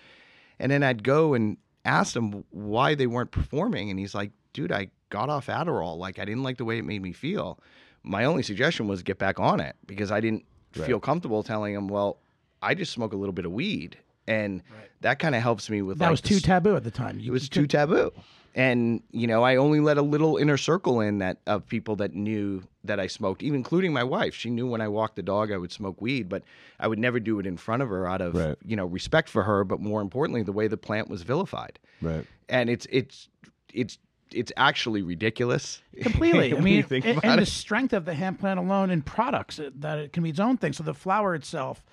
[0.59, 4.73] and then I'd go and ask them why they weren't performing and he's like, "Dude,
[4.73, 5.97] I got off Adderall.
[5.99, 7.59] Like I didn't like the way it made me feel."
[8.03, 11.89] My only suggestion was get back on it because I didn't feel comfortable telling him,
[11.89, 12.19] "Well,
[12.63, 14.63] I just smoke a little bit of weed." And
[15.01, 17.19] that kind of helps me with That like was too s- taboo at the time.
[17.21, 18.13] it was too taboo.
[18.55, 22.15] And you know, I only let a little inner circle in that of people that
[22.15, 24.35] knew that I smoked, even including my wife.
[24.35, 26.43] She knew when I walked the dog I would smoke weed, but
[26.81, 28.57] I would never do it in front of her out of Right.
[28.65, 31.79] you know respect for her, but more importantly, the way the plant was vilified.
[32.03, 32.27] Right.
[32.49, 33.29] And it's it's
[33.73, 33.99] it's
[34.33, 35.83] it's actually ridiculous.
[36.03, 36.55] completely.
[36.55, 39.71] I mean, think and, and the strength of the hemp plant alone in products uh,
[39.77, 40.73] that it can be its own thing.
[40.73, 41.85] So the flower itself,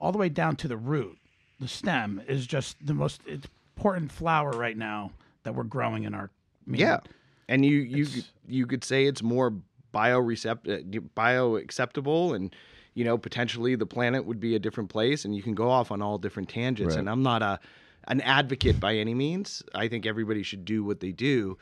[0.00, 1.18] all the way down to the root,
[1.58, 5.12] the stem is just the most important flower right now
[5.42, 6.30] that we're growing in our.
[6.66, 7.00] I mean, Yeah,
[7.48, 8.06] and you you
[8.46, 9.54] you could say it's more
[9.92, 12.54] biorecept bio acceptable, and
[12.94, 15.90] you know potentially the planet would be a different place, and you can go off
[15.90, 16.94] on all different tangents.
[16.94, 17.00] Right.
[17.00, 17.60] And I'm not a
[18.08, 19.62] an advocate by any means.
[19.74, 21.58] I think everybody should do what they do,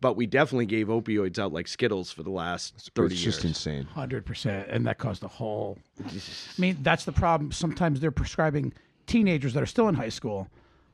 [0.00, 3.34] but we definitely gave opioids out like Skittles for the last thirty it's years.
[3.36, 3.84] just insane.
[3.84, 5.78] Hundred percent, and that caused a whole.
[6.04, 6.10] I
[6.58, 7.52] mean, that's the problem.
[7.52, 8.72] Sometimes they're prescribing
[9.06, 10.48] teenagers that are still in high school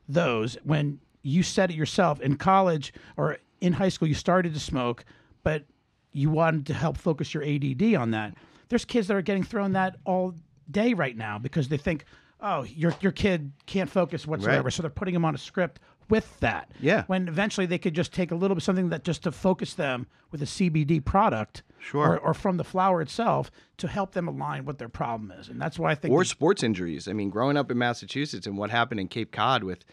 [0.07, 4.59] those when you said it yourself in college or in high school you started to
[4.59, 5.05] smoke,
[5.43, 5.63] but
[6.11, 8.35] you wanted to help focus your ADD on that.
[8.69, 10.35] There's kids that are getting thrown that all
[10.69, 12.05] day right now because they think,
[12.43, 14.73] oh, your your kid can't focus whatsoever, Right.
[14.73, 15.79] so they're putting them on a script
[16.09, 16.69] with that.
[16.81, 17.05] Yeah.
[17.07, 20.05] When eventually they could just take a little bit something that just to focus them
[20.31, 22.05] with a CBD product Sure.
[22.15, 25.47] or, or from the flower itself to help them align what their problem is.
[25.47, 27.07] And that's why I think or sports injuries.
[27.07, 29.85] I mean, growing up in Massachusetts and what happened in Cape Cod with,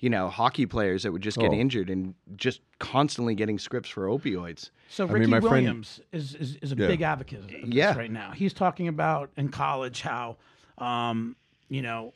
[0.00, 1.54] you know, hockey players that would just get Oh.
[1.54, 4.70] injured and just constantly getting scripts for opioids.
[4.88, 6.88] so mean, Ricky my friend- Williams is, is, is a Yeah.
[6.88, 7.96] big advocate of this Yeah.
[7.96, 8.32] right now.
[8.32, 10.38] He's talking about in college how,
[10.78, 11.36] um,
[11.68, 12.12] you know,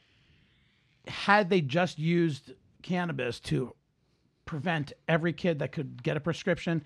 [1.06, 3.74] had they just used cannabis to
[4.44, 6.84] prevent every kid that could get a prescription,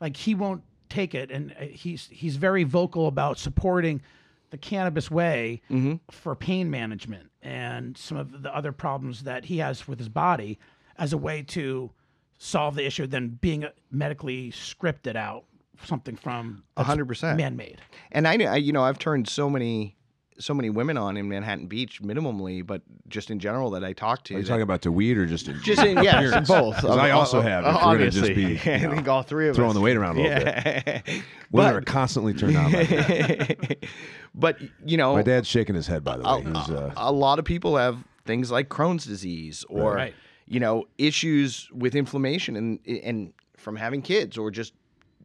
[0.00, 4.02] like he won't take it, and uh, he's he's very vocal about supporting
[4.50, 5.62] the cannabis way
[6.10, 10.58] for pain management and some of the other problems that he has with his body
[10.98, 11.88] as a way to
[12.36, 15.44] solve the issue than being medically scripted out
[15.84, 17.36] something from A hundred percent.
[17.38, 17.80] man-made.
[18.10, 19.96] And I, I, you know, I've turned so many,
[20.40, 24.24] so many women on in Manhattan Beach, minimally, but just in general that I talk
[24.24, 24.34] to.
[24.34, 26.24] Are you that- talking about the weed or just in just in yes, both.
[26.24, 26.48] appearance?
[26.48, 26.76] both.
[26.80, 27.64] 'Cause I also have.
[27.64, 28.34] If we're just obviously.
[28.34, 29.56] be, you I know, think all three of us.
[29.56, 29.74] throwing us.
[29.76, 30.46] the weight around a little bit.
[30.46, 31.00] Yeah.
[31.52, 32.72] Women but, are constantly turned on.
[32.72, 33.76] By that.
[34.34, 36.02] but you know, My dad's shaking his head.
[36.04, 39.64] By the way, a, he's uh, a lot of people have things like Crohn's disease
[39.68, 40.14] or Right.
[40.46, 44.72] you know issues with inflammation and and from having kids or just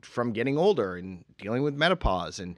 [0.01, 2.57] from getting older and dealing with menopause and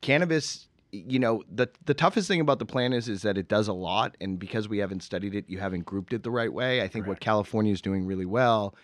[0.00, 3.68] cannabis you know the the toughest thing about the plan is is that it does
[3.68, 6.82] a lot and because we haven't studied it you haven't grouped it the right way.
[6.82, 8.74] I think what california is doing really well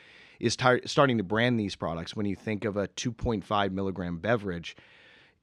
[0.41, 2.17] is tar- starting to brand these products.
[2.17, 4.77] When you think of a 2.5 milligram beverage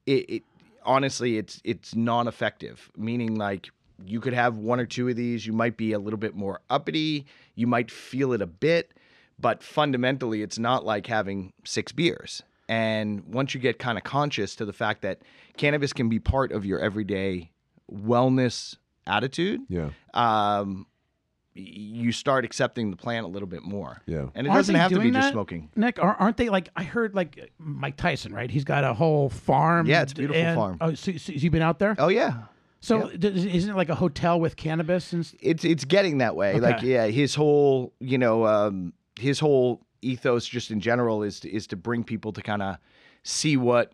[0.05, 0.43] it, it
[0.83, 3.69] honestly it's it's non-effective meaning like
[4.03, 6.59] you could have one or two of these you might be a little bit more
[6.69, 8.91] uppity you might feel it a bit
[9.39, 14.55] but fundamentally it's not like having six beers and once you get kind of conscious
[14.55, 15.21] to the fact that
[15.57, 17.51] cannabis can be part of your everyday
[17.91, 20.85] wellness attitude yeah, um
[21.53, 24.27] you start accepting the plant a little bit more yeah.
[24.35, 26.69] and it Aren't doesn't have to be doing just smoking Nick, are- aren't they like?
[26.77, 28.49] I heard like Mike Tyson, right?
[28.49, 29.85] He's got a whole farm.
[29.85, 30.77] Yeah, it's a beautiful and- farm.
[30.79, 31.95] Oh, so, so you've been out there?
[31.99, 32.43] oh yeah
[32.79, 35.23] so does- isn't it like a hotel with cannabis and?
[35.23, 36.59] s- it's it's getting that way.
[36.59, 41.51] Like yeah, his whole you know um, his whole ethos just in general is to,
[41.51, 42.77] is to bring people to kind of
[43.23, 43.93] see what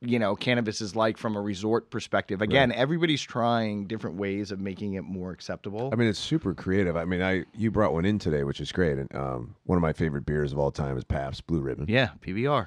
[0.00, 2.40] you know cannabis is like from a resort perspective.
[2.40, 5.90] Again, everybody's trying different ways of making it more acceptable.
[5.92, 6.96] I mean, it's super creative.
[6.96, 8.98] I mean, I you brought one in today, which is great.
[8.98, 11.86] And um, one of my favorite beers of all time is Pabst Blue Ribbon.
[11.88, 12.66] yeah, PBR.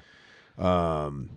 [0.58, 1.30] Um,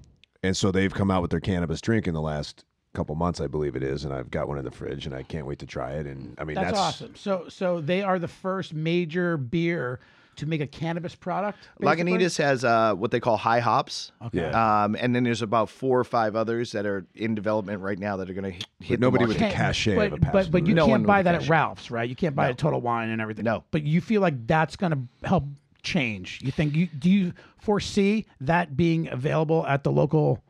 [0.43, 3.47] and so they've come out with their cannabis drink in the last couple months, I
[3.47, 5.65] believe it is, and I've got one in the fridge, and I can't wait to
[5.65, 6.05] try it.
[6.05, 7.15] And I mean, That's, that's, awesome.
[7.15, 9.99] So so they are the first major beer
[10.37, 11.59] to make a cannabis product.
[11.79, 12.13] basically?
[12.13, 14.11] Lagunitas has uh, what they call high hops.
[14.25, 14.39] Okay.
[14.41, 14.83] Yeah.
[14.83, 18.17] Um, and then there's about four or five others that are in development right now
[18.17, 18.95] that are going to hit.
[18.95, 19.53] the nobody with market.
[19.53, 21.49] the cachet but, of a but, but you No can't buy the that at.
[21.49, 22.07] Ralph's, right?
[22.07, 23.45] You can't buy a Total Wine and everything.
[23.45, 23.63] No.
[23.71, 25.45] But you feel like that's going to help
[25.83, 26.39] change.
[26.41, 30.43] You think you do you foresee that being available at the local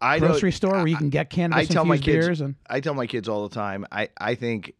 [0.00, 2.26] I grocery store where you can get cannabis I tell my kids.
[2.26, 3.86] beers and I tell my kids all the time.
[3.92, 4.74] I I think.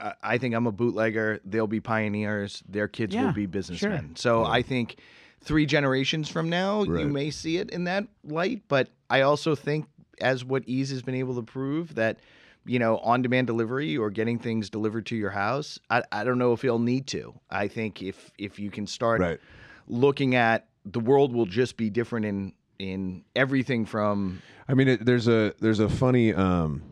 [0.00, 1.40] I- I think I'm a bootlegger.
[1.44, 2.62] They'll be pioneers.
[2.68, 4.16] Their kids Yeah, will be businessmen.
[4.16, 4.96] So I think
[5.42, 7.00] three generations from now, Right.
[7.02, 8.62] you may see it in that light.
[8.68, 9.86] But I also think,
[10.20, 12.18] as what Eaze has been able to prove, that
[12.66, 16.52] you know, on-demand delivery or getting things delivered to your house, I, I don't know
[16.52, 17.32] if you'll need to.
[17.50, 19.40] I think if if you can start Right.
[19.88, 25.04] looking at the world will just be different in in everything from I mean, it,
[25.06, 26.82] there's a there's a funny um,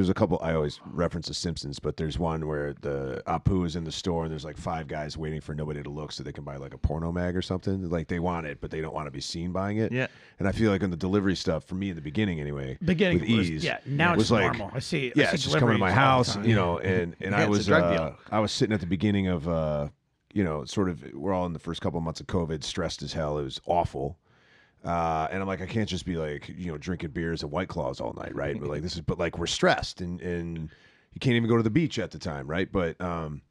[0.00, 0.38] there's a couple.
[0.42, 4.22] I always reference the Simpsons, but there's one where the Apu is in the store
[4.24, 6.72] and there's like five guys waiting for nobody to look so they can buy like
[6.72, 7.90] a porno mag or something.
[7.90, 9.92] Like they want it, but they don't want to be seen buying it.
[9.92, 10.06] Yeah.
[10.38, 13.20] And I feel like in the delivery stuff, for me in the beginning anyway, beginning
[13.20, 14.70] with was- Eaze, yeah, now it it's was like, normal.
[14.74, 16.44] I see- I Yeah, see it's just coming to my deliveries all the house, time.
[16.46, 18.12] you know, and and Yeah, I it's a was drug uh.
[18.30, 19.88] I was sitting at the beginning of uh,
[20.32, 23.02] you know, sort of we're all in the first couple of months of COVID, stressed
[23.02, 23.38] as hell.
[23.38, 24.16] It was awful.
[24.84, 27.68] Uh, and I'm like, I can't just be like, you know, drinking beers and white
[27.68, 28.58] claws all night, right?
[28.58, 30.56] But like this is, but like we're stressed and and
[31.12, 32.70] you can't even go to the beach at the time, right?
[32.70, 33.42] But um,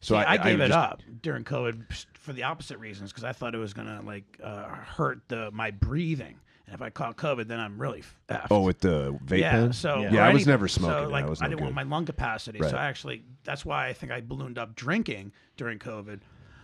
[0.00, 3.32] so See, I, gave it just- up during COVID for the opposite reasons because I
[3.32, 7.48] thought it was gonna like uh, hurt the my breathing, and if I caught COVID,
[7.48, 8.48] then I'm really effed.
[8.50, 9.50] Oh, with the vape yeah.
[9.52, 9.72] pen?
[9.72, 11.10] So yeah, or I was never So, smoking.
[11.10, 11.64] like I was I didn't good.
[11.64, 12.70] want my lung capacity, Right.
[12.70, 16.20] so I actually that's why I think I ballooned up drinking during COVID.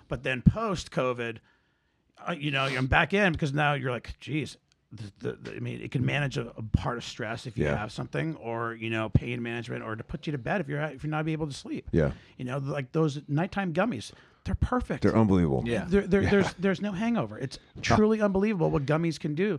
[0.08, 1.38] But then post COVID,
[2.38, 4.56] you know, I'm back in because now you're like, geez.
[4.92, 7.64] The, the, the- I mean, it can manage a, a part of stress if you
[7.64, 7.76] Yeah.
[7.76, 10.80] have something, or you know, pain management, or to put you to bed if you're
[10.82, 11.88] if you're not able to sleep.
[11.90, 14.12] yeah, You know, like those nighttime gummies,
[14.44, 15.02] they're perfect.
[15.02, 15.64] they're unbelievable.
[15.66, 15.84] Yeah.
[15.88, 17.36] There, there, There's there's no hangover.
[17.38, 19.58] It's truly unbelievable what gummies can do.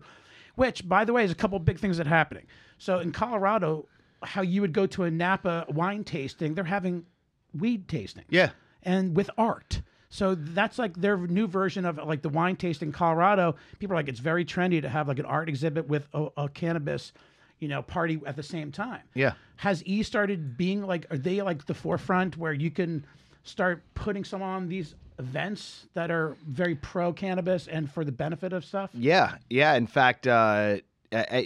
[0.55, 2.45] Which, by the way, is a couple big things that are happening.
[2.77, 3.89] So in Colorado,
[4.23, 7.05] how you would go to a Napa wine tasting, they're having
[7.53, 8.23] weed tasting.
[8.29, 8.51] Yeah.
[8.83, 9.81] And with art.
[10.15, 13.57] So that's like their new version of like the wine tasting in Colorado.
[13.79, 16.47] People are like, it's very trendy to have like an art exhibit with a, a
[16.47, 17.11] cannabis,
[17.59, 19.01] you know, party at the same time.
[19.13, 19.33] Yeah.
[19.57, 23.05] Has E started being like, are they like the forefront where you can
[23.43, 28.53] start putting some on these events that are very pro cannabis and for the benefit
[28.53, 28.91] of stuff?
[28.93, 29.73] Yeah, yeah.
[29.73, 30.77] In fact, uh,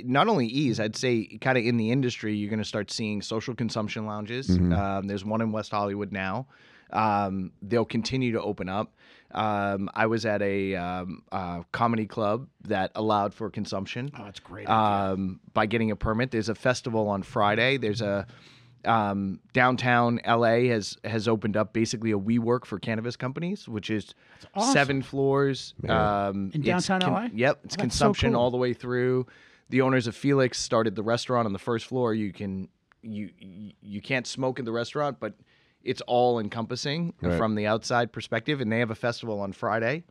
[0.06, 3.24] not only Eaze, I'd say, kind of in the industry, you're going to start seeing
[3.24, 4.48] social consumption lounges.
[4.48, 4.74] Mm-hmm.
[4.74, 6.46] Um, there's one in West Hollywood now.
[6.92, 8.94] Um, they'll continue to open up.
[9.32, 14.40] Um, I was at a um, uh, comedy club that allowed for consumption Oh, that's
[14.40, 14.68] great.
[14.68, 16.32] um, by getting a permit.
[16.32, 17.78] There's a festival on Friday.
[17.78, 18.26] There's a
[18.86, 24.16] um, downtown LA has has opened up basically a WeWork for cannabis companies, which is
[24.56, 24.74] awesome.
[24.74, 27.28] seven floors Um, In it's downtown LA?
[27.32, 28.42] Yep, it's Oh, that's so consumption cool.
[28.42, 29.28] all the way through.
[29.70, 32.14] The owners of Felix started the restaurant on the first floor.
[32.14, 32.70] You can
[33.04, 35.34] you you- you can't smoke in the restaurant, but
[35.84, 37.38] it's all encompassing Right.
[37.38, 38.62] from the outside perspective.
[38.62, 40.04] And they have a festival on Friday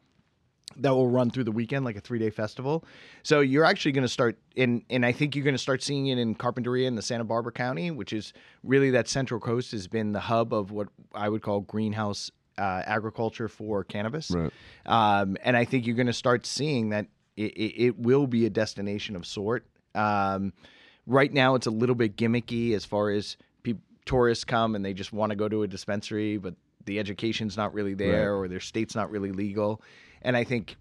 [0.77, 2.85] that will run through the weekend like a three day festival.
[3.23, 6.09] So you're actually going to start in, and I think you're going to start seeing
[6.09, 9.87] it in Carpinteria in the Santa Barbara County, which is really that Central Coast has
[9.89, 14.31] been the hub of what I would call greenhouse uh, agriculture for cannabis.
[14.31, 14.53] Right.
[14.85, 18.45] Um, and I think you're going to start seeing that it, it, it will be
[18.47, 19.65] a destination of sort.
[19.95, 20.53] Um,
[21.07, 23.37] right now, it's a little bit gimmicky as far as
[24.09, 26.55] tourists come and they just want to go to a dispensary, but
[26.87, 29.81] the education's not really there or their state's not really legal.
[30.23, 30.77] And I think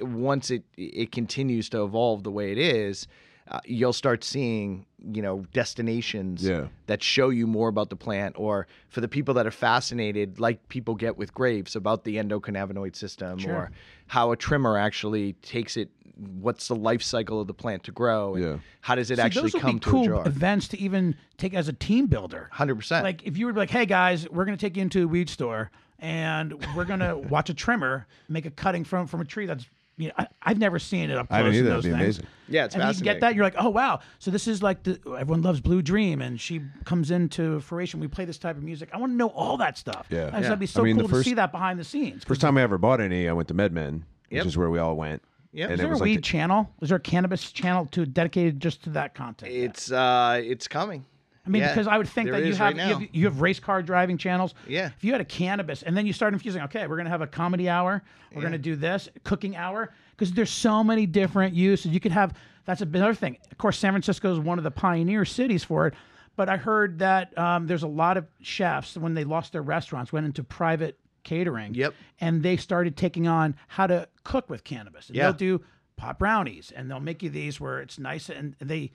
[0.00, 3.06] once it it continues to evolve the way it is,
[3.48, 6.68] uh, you'll start seeing you know destinations Yeah.
[6.86, 10.68] that show you more about the plant, or for the people that are fascinated, like
[10.68, 13.70] people get with grapes, about the endocannabinoid system, or
[14.08, 15.88] how a trimmer actually takes it.
[16.40, 18.34] What's the life cycle of the plant to grow?
[18.34, 18.56] And Yeah.
[18.82, 20.26] How does it See, actually those would come be to cool a jar?
[20.28, 22.48] events to even take as a team builder.
[22.52, 23.04] Hundred percent.
[23.04, 25.30] Like if you were like, "Hey guys, we're going to take you into a weed
[25.30, 29.46] store and we're going to watch a trimmer make a cutting from from a tree
[29.46, 31.34] that's." You know, I, I've never seen it up close.
[31.34, 31.68] I haven't in either.
[31.74, 32.18] those That'd be things.
[32.18, 32.26] amazing.
[32.48, 34.00] Yeah, it's and you get that, you're like, oh wow.
[34.18, 38.00] So this is like the everyone loves Blue Dream, and she comes into fruition.
[38.00, 38.88] We play this type of music.
[38.94, 40.06] I want to know all that stuff.
[40.08, 40.28] Yeah.
[40.28, 40.42] And so Yeah.
[40.44, 42.24] that'd be I so mean, the cool to first- see that behind the scenes.
[42.24, 44.44] First time I ever bought any, I went to MedMen, Yep.
[44.44, 45.22] which is where we all went.
[45.52, 45.70] Yep.
[45.70, 46.70] And Is there a weed like the- channel?
[46.80, 49.52] Is there a cannabis channel to dedicated just to that content?
[49.52, 51.04] it's uh, it's coming.
[51.46, 53.40] I mean, Yeah, because I would think that you have, right you have you have
[53.40, 54.54] race car driving channels.
[54.68, 54.90] Yeah.
[54.96, 57.26] If you had a cannabis and then you start infusing, okay, we're gonna have a
[57.26, 58.02] comedy hour,
[58.34, 61.92] we're gonna do this cooking hour, because there's so many different uses.
[61.92, 62.34] You could have
[62.66, 63.38] that's another thing.
[63.50, 65.94] Of course, San Francisco is one of the pioneer cities for it,
[66.36, 70.12] but I heard that um, there's a lot of chefs when they lost their restaurants
[70.12, 71.74] went into private catering.
[71.74, 71.94] Yep.
[72.20, 75.08] And they started taking on how to cook with cannabis.
[75.08, 75.24] And Yeah.
[75.24, 75.64] They'll do
[75.96, 78.92] pot brownies and they'll make you these where it's nice and they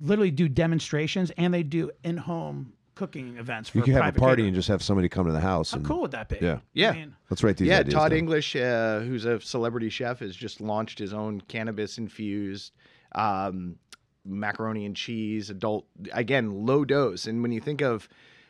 [0.00, 4.36] literally do demonstrations and they do in-home cooking events for You can have a party
[4.36, 4.46] catering.
[4.48, 5.70] and just have somebody come to the house.
[5.72, 6.38] How and, cool would that be?
[6.40, 6.60] Yeah.
[6.72, 6.90] Yeah.
[6.90, 8.18] I mean, Let's write these yeah, ideas Todd down.
[8.18, 12.72] English, uh, who's a celebrity chef, has just launched his own cannabis infused
[13.12, 13.76] um,
[14.24, 17.26] macaroni and cheese, adult, again, low dose.
[17.26, 18.08] And when you think of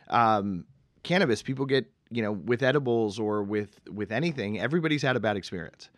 [0.08, 0.64] um,
[1.02, 5.36] cannabis, people get, you know, with edibles or with, with anything, everybody's had a bad
[5.36, 5.90] experience.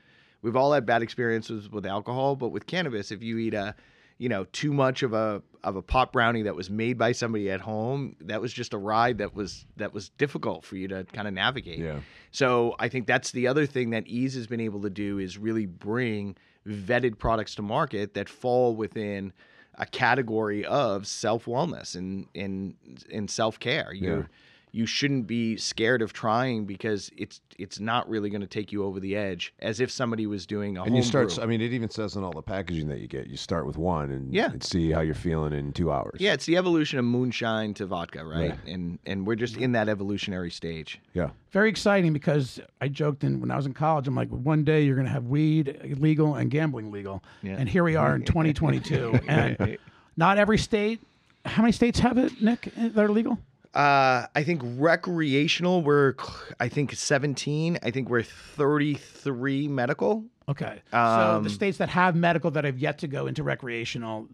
[0.43, 3.75] We've all had bad experiences with alcohol, but with cannabis, if you eat a,
[4.19, 7.51] you know, too much of a of a pot brownie that was made by somebody
[7.51, 11.05] at home, that was just a ride that was that was difficult for you to
[11.13, 11.79] kind of navigate.
[11.79, 12.01] Yeah.
[12.31, 15.39] So I think that's the other thing that Eaze has been able to do is
[15.39, 19.33] really bring vetted products to market that fall within
[19.75, 22.75] a category of self wellness and in
[23.09, 23.93] in self care.
[23.93, 24.27] You
[24.73, 28.85] you shouldn't be scared of trying because it's it's not really going to take you
[28.85, 31.35] over the edge as if somebody was doing a And you start.
[31.35, 31.43] brew.
[31.43, 33.27] I mean, it even says in all the packaging that you get.
[33.27, 34.51] You start with one and, Yeah.
[34.53, 36.21] and see how you're feeling in two hours.
[36.21, 38.51] Yeah, it's the evolution of moonshine to vodka, right?
[38.51, 38.59] Right.
[38.67, 41.01] And and we're just in that evolutionary stage.
[41.15, 41.31] Yeah.
[41.51, 44.07] very exciting because I joked in when I was in college.
[44.07, 47.57] I'm like, one day you're going to have weed legal and gambling legal, Yeah.
[47.59, 49.19] and here we are in 2022.
[49.29, 49.79] and
[50.17, 51.01] not every state.
[51.45, 52.69] How many states have it, Nick?
[52.77, 53.39] That are legal?
[53.75, 56.15] Uh, I think recreational we're
[56.59, 57.79] I think 17.
[57.83, 60.25] I think we're 33 medical.
[60.49, 60.81] Okay.
[60.91, 64.27] so Um, the states that have medical that have yet to go into recreational,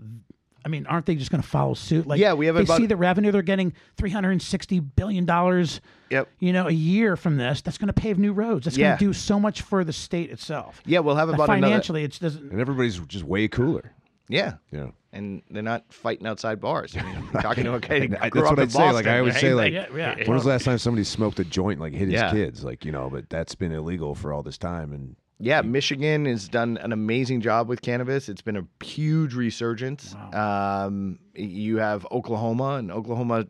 [0.64, 2.06] I mean, aren't they just going to follow suit?
[2.06, 4.78] Like, Yeah, we have they about- see the revenue they're getting, three hundred and sixty
[4.80, 5.80] billion dollars.
[6.10, 6.28] Yep.
[6.38, 8.64] You know, a year from this, that's going to pave new roads.
[8.66, 8.90] That's Yeah.
[8.90, 10.80] going to do so much for the state itself.
[10.86, 12.52] Yeah, we'll have That about another financially, it's doesn't.
[12.52, 13.92] And everybody's just way cooler.
[14.28, 14.54] Yeah.
[14.70, 14.88] Yeah.
[15.12, 16.96] And they're not fighting outside bars.
[16.96, 18.72] I mean, I'm talking to a guy who I- grew that's up what in I'd
[18.72, 18.92] say.
[18.92, 19.40] Like, I always right?
[19.40, 20.16] say, like, Yeah, yeah.
[20.26, 22.30] When was the last time somebody smoked a joint, like hit his Yeah.
[22.30, 22.64] kids?
[22.64, 24.92] Like, you know, but that's been illegal for all this time.
[24.92, 28.28] And Yeah, Michigan has done an amazing job with cannabis.
[28.28, 30.14] It's been a huge resurgence.
[30.32, 33.46] Um, you have Oklahoma, and Oklahoma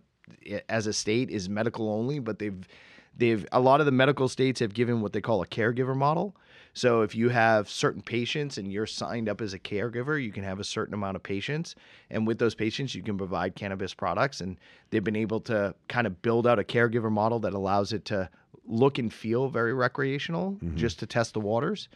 [0.50, 2.66] i- as a state is medical only, but they've
[3.16, 6.34] they've a lot of the medical states have given what they call a caregiver model.
[6.75, 10.43] So if you have certain patients and you're signed up as a caregiver, you can
[10.45, 11.75] have a certain amount of patients,
[12.11, 14.41] and with those patients, you can provide cannabis products.
[14.41, 14.59] And
[14.91, 18.29] they've been able to kind of build out a caregiver model that allows it to
[18.66, 21.89] look and feel very recreational, just to test the waters.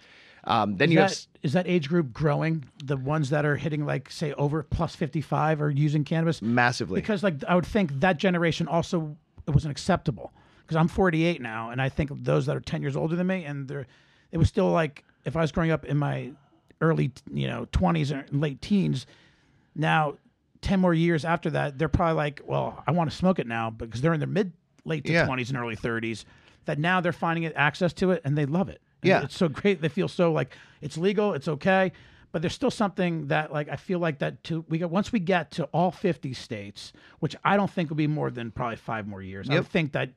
[0.44, 2.64] Um, then Is you have that, s- is that age group growing?
[2.84, 7.00] The ones that are hitting like say over plus fifty five are using cannabis massively.
[7.00, 9.16] because like I would think that generation also
[9.46, 12.82] it wasn't acceptable because I'm 48 now and I think of those that are 10
[12.82, 13.86] years older than me and they're
[14.32, 16.32] it was still like if I was growing up in my
[16.80, 19.06] early you know 20s or late teens
[19.74, 20.14] now
[20.62, 23.70] 10 more years after that they're probably like well I want to smoke it now
[23.70, 24.52] because they're in their mid
[24.84, 25.26] late to Yeah.
[25.26, 26.24] 20s and early 30s
[26.66, 29.22] that now they're finding it access to it and they love it And Yeah.
[29.24, 31.92] it's so great they feel so like it's legal it's okay
[32.30, 35.18] but there's still something that like I feel like that to we got once we
[35.18, 39.06] get to all 50 states which I don't think will be more than probably 5
[39.08, 39.62] more years I Yep.
[39.64, 40.10] would think that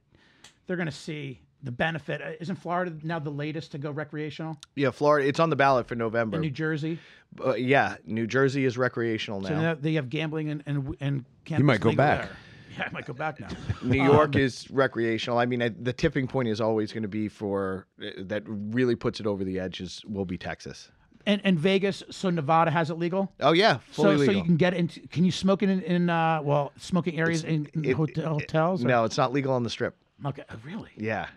[0.67, 4.57] they're going to see the benefit Uh, isn't Florida now the latest to go recreational
[4.75, 5.27] yeah, Florida.
[5.27, 6.39] It's on the ballot for November.
[6.39, 6.99] New Jersey
[7.43, 9.49] Uh, yeah, New Jersey is recreational now.
[9.49, 12.21] so now they have gambling and and, and cannabis might go back.
[12.21, 12.31] there.
[12.77, 13.49] yeah I might go back now
[13.83, 15.37] New York is recreational.
[15.39, 18.95] I mean, I, the tipping point is always going to be for uh, that really
[18.95, 19.81] puts it over the edge.
[19.81, 20.89] Is will be Texas.
[21.27, 24.25] and and Vegas so Nevada has it legal Oh yeah, fully so, legal.
[24.33, 27.19] so you can get it into can you smoke it in, in uh well smoking
[27.19, 29.95] areas in, in it- hotel, hotels or- no, it's not legal on the strip.
[30.25, 31.27] Okay oh, really Yeah,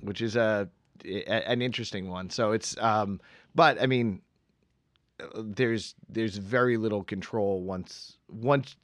[0.00, 0.68] which is a,
[1.04, 2.30] a- an interesting one.
[2.30, 3.20] So it's, um,
[3.54, 4.22] but I mean,
[5.20, 8.76] uh, there's there's very little control once once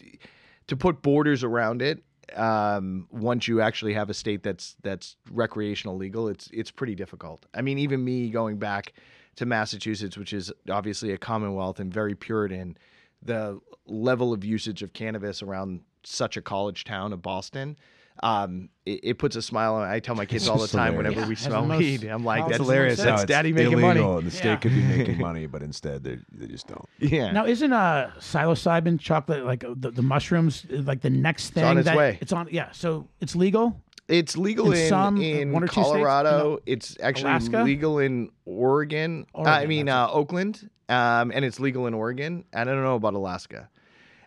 [0.69, 2.03] to put borders around it.
[2.37, 7.45] Um, once you actually have a state that's that's recreational legal, it's it's pretty difficult.
[7.55, 8.95] I mean, even me going back
[9.37, 12.77] to Massachusetts, which is obviously a Commonwealth and very Puritan,
[13.23, 17.77] the level of usage of cannabis around such a college town of Boston,
[18.23, 19.89] um, it, it puts a smile on.
[19.89, 20.97] I tell my kids all the time hilarious.
[21.17, 23.73] whenever Yeah, we smell most weed, I'm like, that's hilarious hilarious That's it's daddy making
[23.73, 24.19] illegal money.
[24.19, 24.57] and the state Yeah.
[24.57, 26.89] could be making money, but instead they they just don't.
[26.99, 27.33] Yeah.
[27.33, 31.65] Now, isn't uh psilocybin chocolate like uh, the, the mushrooms like the next thing?
[31.65, 32.19] on its that, way.
[32.21, 32.49] It's on.
[32.51, 33.81] Yeah, so it's legal.
[34.09, 35.89] It's legal In in, some, uh, in one or two states?
[35.89, 36.31] Colorado.
[36.39, 36.59] No.
[36.67, 37.63] It's actually Alaska?
[37.63, 39.27] legal in Oregon.
[39.35, 42.45] I mean uh, Oakland, um, and it's legal in Oregon.
[42.53, 43.69] I don't know about Alaska.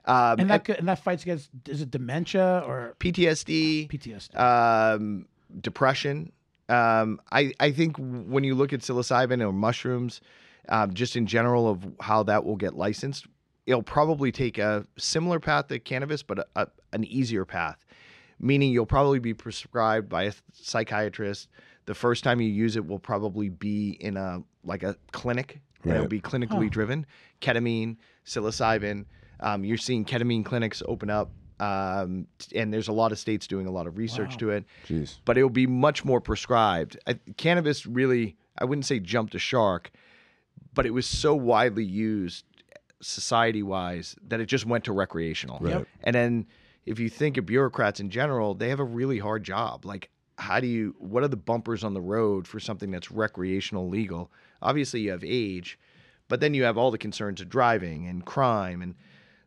[0.05, 4.35] Um, And that could- and that fights against is it dementia or PTSD, PTSD?
[4.37, 5.25] um,
[5.61, 6.31] depression.
[6.69, 10.21] Um, I I think when you look at psilocybin or mushrooms,
[10.69, 13.27] um, just in general of how that will get licensed,
[13.65, 17.83] it'll probably take a similar path to cannabis, but a, a, an easier path.
[18.39, 21.47] Meaning you'll probably be prescribed by a psychiatrist.
[21.85, 25.61] The first time you use it will probably be in a like a clinic.
[25.83, 27.05] and It'll be clinically driven.
[27.41, 29.05] Ketamine, psilocybin.
[29.39, 33.67] Um, you're seeing ketamine clinics open up, um, and there's a lot of states doing
[33.67, 34.37] a lot of research Wow.
[34.37, 35.17] to it Jeez.
[35.25, 36.97] but it will be much more prescribed.
[37.07, 39.91] I, cannabis really, I wouldn't say jumped a shark,
[40.73, 42.43] but it was so widely used
[43.01, 45.59] society wise that it just went to recreational.
[45.59, 45.73] Right.
[45.75, 45.87] Yep.
[46.03, 46.45] And then
[46.85, 49.85] if you think of bureaucrats in general, they have a really hard job.
[49.85, 53.87] Like, how do you, what are the bumpers on the road for something that's recreational
[53.87, 54.31] legal?
[54.61, 55.79] Obviously, you have age,
[56.27, 58.95] but then you have all the concerns of driving and crime and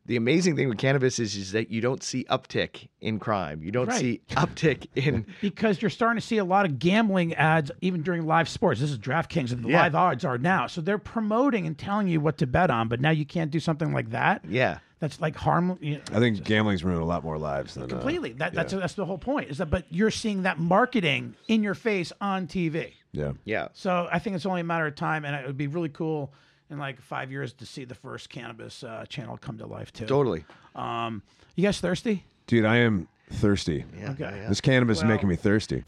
[0.09, 3.63] the amazing thing with cannabis is, is that you don't see uptick in crime.
[3.63, 4.01] You don't Right.
[4.01, 8.27] see uptick in because you're starting to see a lot of gambling ads even during
[8.27, 8.81] live sports.
[8.81, 9.83] This is DraftKings and the Yeah.
[9.83, 10.67] live odds are now.
[10.67, 13.61] So they're promoting and telling you what to bet on, but now you can't do
[13.61, 14.45] something like that.
[14.49, 14.79] yeah.
[15.01, 15.79] That's like harm.
[15.81, 18.33] You know, I think gambling's ruined a lot more lives than uh, completely.
[18.33, 18.81] That, that's yeah.
[18.81, 19.49] that's the whole point.
[19.49, 22.95] Is that but you're seeing that marketing in your face on TV.
[23.13, 23.35] yeah.
[23.45, 23.69] Yeah.
[23.75, 26.33] So I think it's only a matter of time, and it would be really cool
[26.71, 30.07] in like five years to see the first cannabis uh, channel come to life too.
[30.07, 30.45] Totally.
[30.75, 31.23] Um,
[31.57, 32.25] you guys thirsty?
[32.47, 33.85] Dude, I am thirsty.
[33.99, 34.11] Yeah.
[34.13, 34.41] Okay.
[34.43, 34.49] yeah.
[34.49, 35.85] This cannabis is making me thirsty.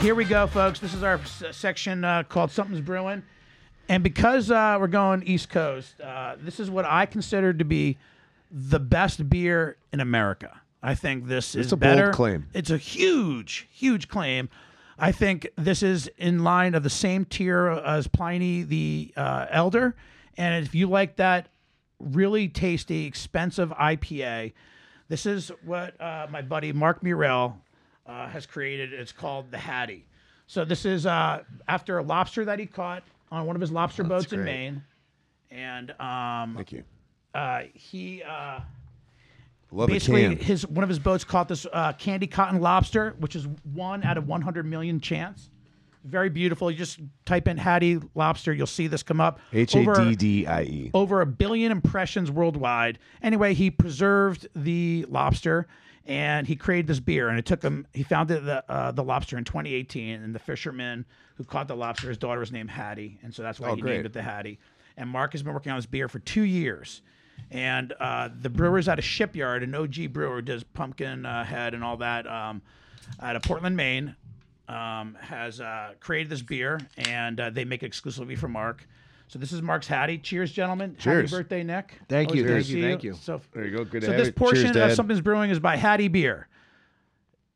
[0.00, 0.80] Here we go, folks.
[0.80, 3.22] This is our s- section uh, called Something's Brewing.
[3.88, 7.96] And because uh, we're going East Coast, uh, this is what I consider to be
[8.50, 10.60] the best beer in America.
[10.82, 12.12] I think this is a bold better.
[12.12, 12.46] claim.
[12.52, 14.50] It's a huge, huge claim.
[14.98, 19.94] I think this is in line of the same tier as Pliny the uh, Elder.
[20.36, 21.48] And if you like that
[21.98, 24.52] really tasty, expensive IPA,
[25.08, 27.60] this is what uh, my buddy Mark Murrell
[28.06, 28.92] uh, has created.
[28.92, 30.06] It's called the Haddie.
[30.46, 34.04] So this is uh, after a lobster that he caught on one of his lobster
[34.04, 34.44] boats in.
[34.44, 34.82] Maine,
[35.50, 36.84] and um, Thank you.
[37.34, 38.60] uh, he uh,
[39.74, 43.46] Love basically his one of his boats caught this uh, candy cotton lobster, which is
[43.72, 45.50] one out of 100 million chance.
[46.04, 46.70] Very beautiful.
[46.70, 49.40] You just type in Haddie lobster, you'll see this come up.
[49.52, 49.92] H A D D I E.
[49.92, 50.90] Over- D D I E.
[50.94, 52.98] over a billion impressions worldwide.
[53.22, 55.66] Anyway, he preserved the lobster
[56.06, 57.28] and he created this beer.
[57.30, 57.86] And it took him.
[57.94, 61.04] He founded the uh, the lobster in 2018, and the fisherman
[61.36, 63.80] who caught the lobster, his daughter was named Haddie, and so that's why Oh, he
[63.80, 63.94] great.
[63.94, 64.58] named it the Haddie.
[64.96, 67.02] And Mark has been working on this beer for two years.
[67.50, 71.84] And uh, the brewer's at a shipyard, an OG brewer does pumpkin uh, head and
[71.84, 72.62] all that um,
[73.20, 74.16] out of Portland, Maine
[74.68, 78.86] um, has uh, created this beer, and uh, they make it exclusively for Mark.
[79.28, 80.18] So this is Mark's Haddie.
[80.18, 80.96] Cheers, gentlemen.
[80.98, 81.30] Cheers.
[81.30, 81.98] Happy birthday, Nick.
[82.08, 83.14] Thank Always you, thank you, see thank you.
[83.14, 83.84] So, There you go.
[83.84, 84.36] Good so this it.
[84.36, 84.96] portion Cheers, of Dad.
[84.96, 86.48] Something's Brewing is by Haddie Beer.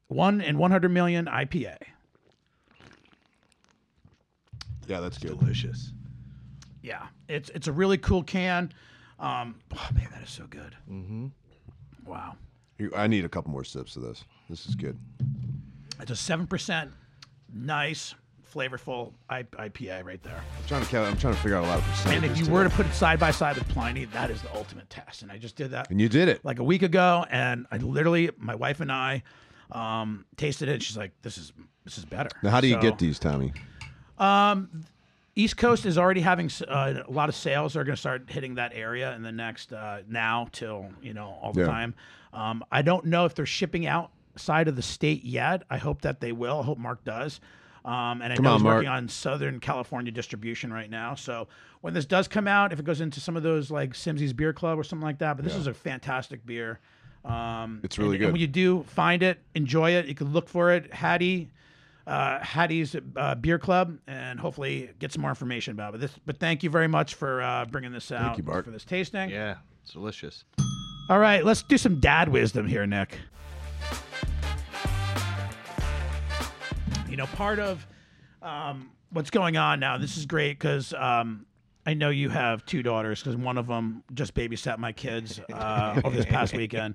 [0.09, 1.77] One in 100 million IPA.
[4.87, 5.39] Yeah, that's good.
[5.39, 5.93] Delicious.
[6.83, 8.73] Yeah, it's it's a really cool can.
[9.19, 10.77] Um, oh man, that is so good.
[10.91, 11.27] Mm-hmm.
[12.07, 12.37] Wow,
[12.79, 14.25] You- I need a couple more sips of this.
[14.49, 14.97] This is good.
[16.01, 16.93] it's a seven percent,
[17.53, 18.15] nice,
[18.55, 20.37] flavorful I- IPA right there.
[20.59, 22.17] I'm trying to count, I'm trying to figure out a lot of percentages.
[22.23, 22.53] And if you today.
[22.55, 25.23] were to put it side by side with Pliny, that is the ultimate test.
[25.23, 26.45] And I just did that and you did it.
[26.45, 29.23] like a week ago, and I literally, my wife and I,
[29.73, 30.75] um, tasted it.
[30.75, 31.53] And she's like, "This is
[31.85, 33.53] this is better." Now, how do you So- get these, Tommy?
[35.39, 37.77] East Coast is already having uh, a lot of sales.
[37.77, 41.39] Are going to start hitting that area in the next uh, now till you know
[41.41, 41.67] all the Yeah.
[41.69, 41.95] time.
[42.33, 45.63] Um, I don't know if they're shipping outside of the state yet.
[45.71, 46.59] I hope that they will.
[46.61, 47.41] I hope Mark does.
[47.85, 48.75] Um, and I Come know on, he's Mark.
[48.79, 51.15] working on Southern California distribution right now.
[51.15, 51.47] So
[51.83, 54.53] when this does come out, if it goes into some of those like Simsey's Beer
[54.53, 56.81] Club or something like that, but this is a fantastic beer.
[57.25, 58.25] Um, It's really and- good.
[58.27, 60.07] And when you do find it, enjoy it.
[60.07, 60.93] You can look for it.
[60.93, 61.49] Haddie,
[62.09, 65.93] uh, Haddie's uh, Beer Club, and hopefully get some more information about it.
[65.93, 68.65] But, this, but thank you very much for uh, bringing this out you, Bart.
[68.65, 69.29] for this tasting.
[69.29, 70.45] Yeah, it's delicious.
[71.11, 73.19] All right, let's do some dad wisdom here, Nick.
[77.11, 77.87] You know, part of
[78.43, 81.45] um, what's going on now, this is great because um,
[81.85, 86.01] I know you have two daughters because one of them just babysat my kids uh,
[86.05, 86.95] over this past weekend.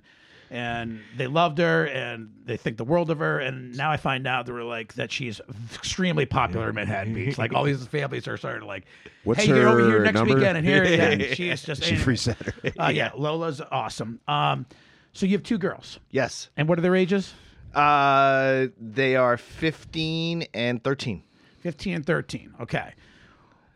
[0.54, 3.40] And they loved her and they think the world of her.
[3.40, 5.42] And now I find out they were like that she's
[5.74, 7.40] extremely popular in Manhattan Beach.
[7.40, 8.86] Like all these families are starting to like,
[9.24, 10.36] What's hey, you're over her here next number?
[10.36, 10.58] weekend.
[10.60, 12.54] And here, yeah, and she's just She free center.
[12.80, 14.20] uh, yeah, Lola's awesome.
[14.28, 14.68] Um,
[15.14, 16.50] so you have two girls, Yes.
[16.56, 17.34] and what are their ages?
[17.74, 21.24] Uh, they are 15 and 13.
[21.62, 22.54] Fifteen and thirteen.
[22.60, 22.94] Okay.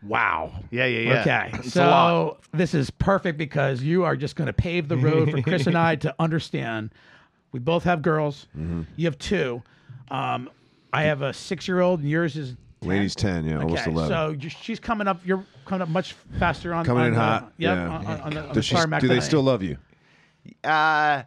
[0.04, 0.54] Wow.
[0.72, 1.22] Yeah, yeah, yeah.
[1.22, 1.52] Okay.
[1.60, 5.42] It's so this is perfect because you are just going to pave the road for
[5.42, 6.92] Chris and I to understand.
[7.52, 8.48] We both have girls.
[8.58, 8.84] Mm-hmm.
[8.96, 9.64] You have two.
[10.10, 10.50] Um,
[10.94, 12.56] I have a six-year-old, and yours is.
[12.82, 12.90] 10.
[12.90, 14.10] Lady's 10, yeah, almost Okay, 11.
[14.10, 15.20] so she's coming up.
[15.26, 17.52] You're coming up much faster on Coming on in the, hot.
[17.58, 17.88] Yep, yeah.
[17.88, 19.78] on, on, on the, on the Does she, do they still love you?
[20.64, 21.24] Uh,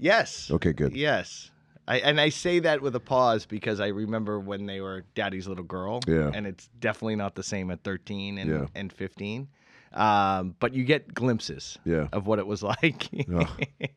[0.00, 0.50] yes.
[0.50, 0.96] Okay, good.
[0.96, 1.51] Yes.
[1.88, 5.48] I, and I say that with a pause because I remember when they were daddy's
[5.48, 6.00] little girl.
[6.06, 6.30] Yeah.
[6.32, 8.66] And it's definitely not the same at 13 and, Yeah.
[8.74, 9.48] and 15.
[9.92, 12.06] Um, but you get glimpses Yeah.
[12.12, 13.08] of what it was like.
[13.34, 13.48] Ugh.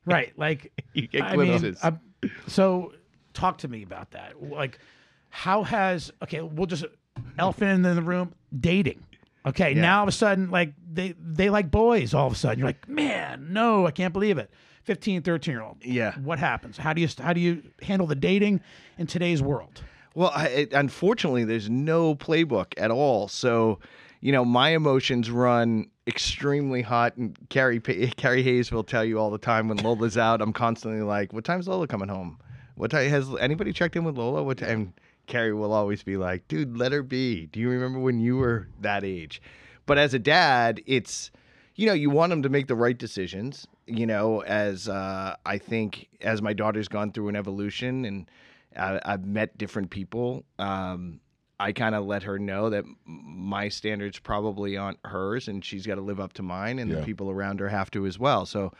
[0.06, 0.34] Right.
[0.38, 1.80] Like you get I mean, glimpses.
[1.84, 2.00] I'm-
[2.48, 2.94] so
[3.34, 4.42] talk to me about that.
[4.42, 4.80] Like,
[5.30, 6.42] how has okay?
[6.42, 6.86] We'll just
[7.38, 9.04] elephant in the room dating.
[9.46, 12.16] Okay, now all of a sudden, like they they like boys.
[12.16, 14.50] All of a sudden, you're like, man, no, I can't believe it.
[14.86, 15.78] 15, 13 year old.
[15.82, 16.18] Yeah.
[16.20, 16.78] What happens?
[16.78, 18.62] How do you how do you handle the dating
[18.98, 19.82] in today's world?
[20.14, 23.28] Well, I, it, unfortunately, there's no playbook at all.
[23.28, 23.80] So,
[24.22, 27.18] you know, my emotions run extremely hot.
[27.18, 27.80] And Carrie
[28.18, 31.44] Carrie Hayes will tell you all the time when Lola's out, I'm constantly like, "What
[31.44, 32.40] time's Lola coming home?
[32.76, 34.44] What time has anybody checked in with Lola?
[34.44, 34.94] What time?" And
[35.26, 37.48] Carrie will always be like, "Dude, let her be.
[37.48, 39.42] Do you remember when you were that age?"
[39.88, 41.32] But as a dad, it's
[41.76, 43.68] you know, you want them to make the right decisions.
[43.88, 48.30] You know, as uh, I think as my daughter's gone through an evolution and
[48.76, 51.20] I, I've met different people, um,
[51.60, 55.96] I kind of let her know that my standards probably aren't hers, and she's got
[55.96, 56.98] to live up to mine, and Yeah.
[56.98, 58.46] the people around her have to as well.
[58.46, 58.74] So,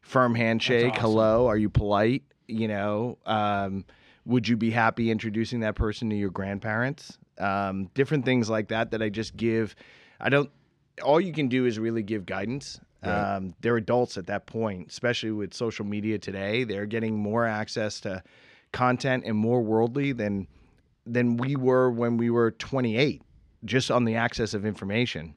[0.00, 1.02] firm handshake, awesome.
[1.02, 2.22] hello, are you polite?
[2.46, 3.84] You know, um,
[4.24, 7.18] would you be happy introducing that person to your grandparents?
[7.38, 9.74] Um, different things like that that I just give.
[10.20, 10.50] I don't.
[11.02, 12.80] All you can do is really give guidance.
[13.04, 13.36] Right.
[13.36, 16.64] Um, they're adults at that point, especially with social media today.
[16.64, 18.22] They're getting more access to
[18.72, 20.46] content and more worldly than
[21.04, 23.22] than we were when we were 28,
[23.64, 25.34] just on the access of information.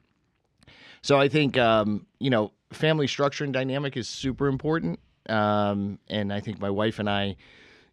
[1.02, 5.00] So I think um, you know family structure and dynamic is super important,
[5.30, 7.36] um, and I think my wife and I,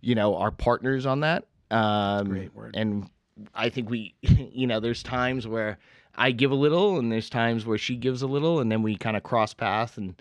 [0.00, 1.46] you know, are partners on that.
[1.70, 2.74] Um, great word.
[2.76, 3.08] And
[3.54, 5.78] I think we, you know, there's times where
[6.14, 8.96] I give a little, and there's times where she gives a little, and then we
[8.96, 10.20] kind of cross paths and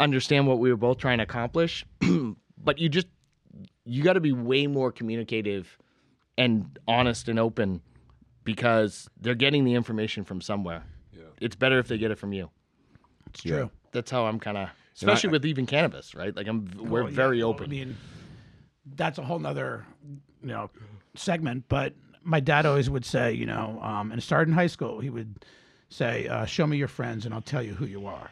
[0.00, 1.86] understand what we were both trying to accomplish.
[2.62, 3.06] but you just
[3.84, 5.78] you got to be way more communicative
[6.36, 7.80] and honest and open
[8.44, 10.84] because they're getting the information from somewhere.
[11.12, 11.22] Yeah.
[11.40, 12.50] It's better if they get it from you.
[13.30, 13.56] It's Yeah.
[13.56, 13.70] true.
[13.92, 16.34] That's how I'm kind of, especially with even cannabis, right?
[16.36, 17.64] Like I'm, oh, we're Well, yeah, very well, open.
[17.64, 17.96] I mean,
[18.94, 19.84] that's a whole nother,
[20.42, 20.70] you know,
[21.14, 21.64] segment.
[21.68, 25.00] But my dad always would say, you know, um, and it started in high school.
[25.00, 25.44] He would
[25.88, 28.30] say, uh, "Show me your friends, and I'll tell you who you are."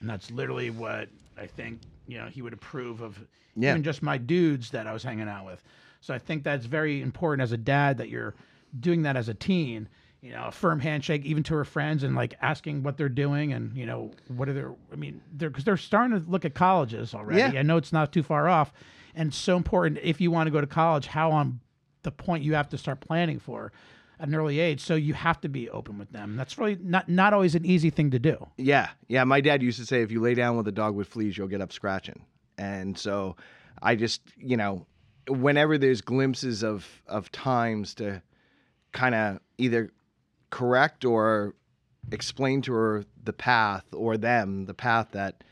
[0.00, 1.80] And that's literally what I think.
[2.06, 3.18] You know, he would approve of
[3.54, 3.70] Yeah.
[3.70, 5.62] even just my dudes that I was hanging out with.
[6.00, 8.34] So I think that's very important as a dad that you're
[8.78, 9.88] doing that as a teen.
[10.20, 13.52] You know, a firm handshake even to her friends and like asking what they're doing
[13.52, 14.74] and you know what are their.
[14.92, 17.38] I mean, they're because they're starting to look at colleges already.
[17.54, 17.60] Yeah.
[17.60, 18.72] I know it's not too far off,
[19.14, 21.06] and so important if you want to go to college.
[21.06, 21.60] How on
[22.08, 23.70] the point you have to start planning for
[24.18, 24.80] at an early age.
[24.80, 26.36] So you have to be open with them.
[26.36, 28.46] That's really not not always an easy thing to do.
[28.56, 29.24] Yeah, yeah.
[29.24, 31.48] My dad used to say, if you lay down with a dog with fleas, you'll
[31.48, 32.24] get up scratching.
[32.56, 33.36] And so,
[33.82, 34.86] I just, you know,
[35.28, 38.22] whenever there's glimpses of of times to
[38.92, 39.92] kind of either
[40.50, 41.54] correct or
[42.10, 45.44] explain to her the path or them the path that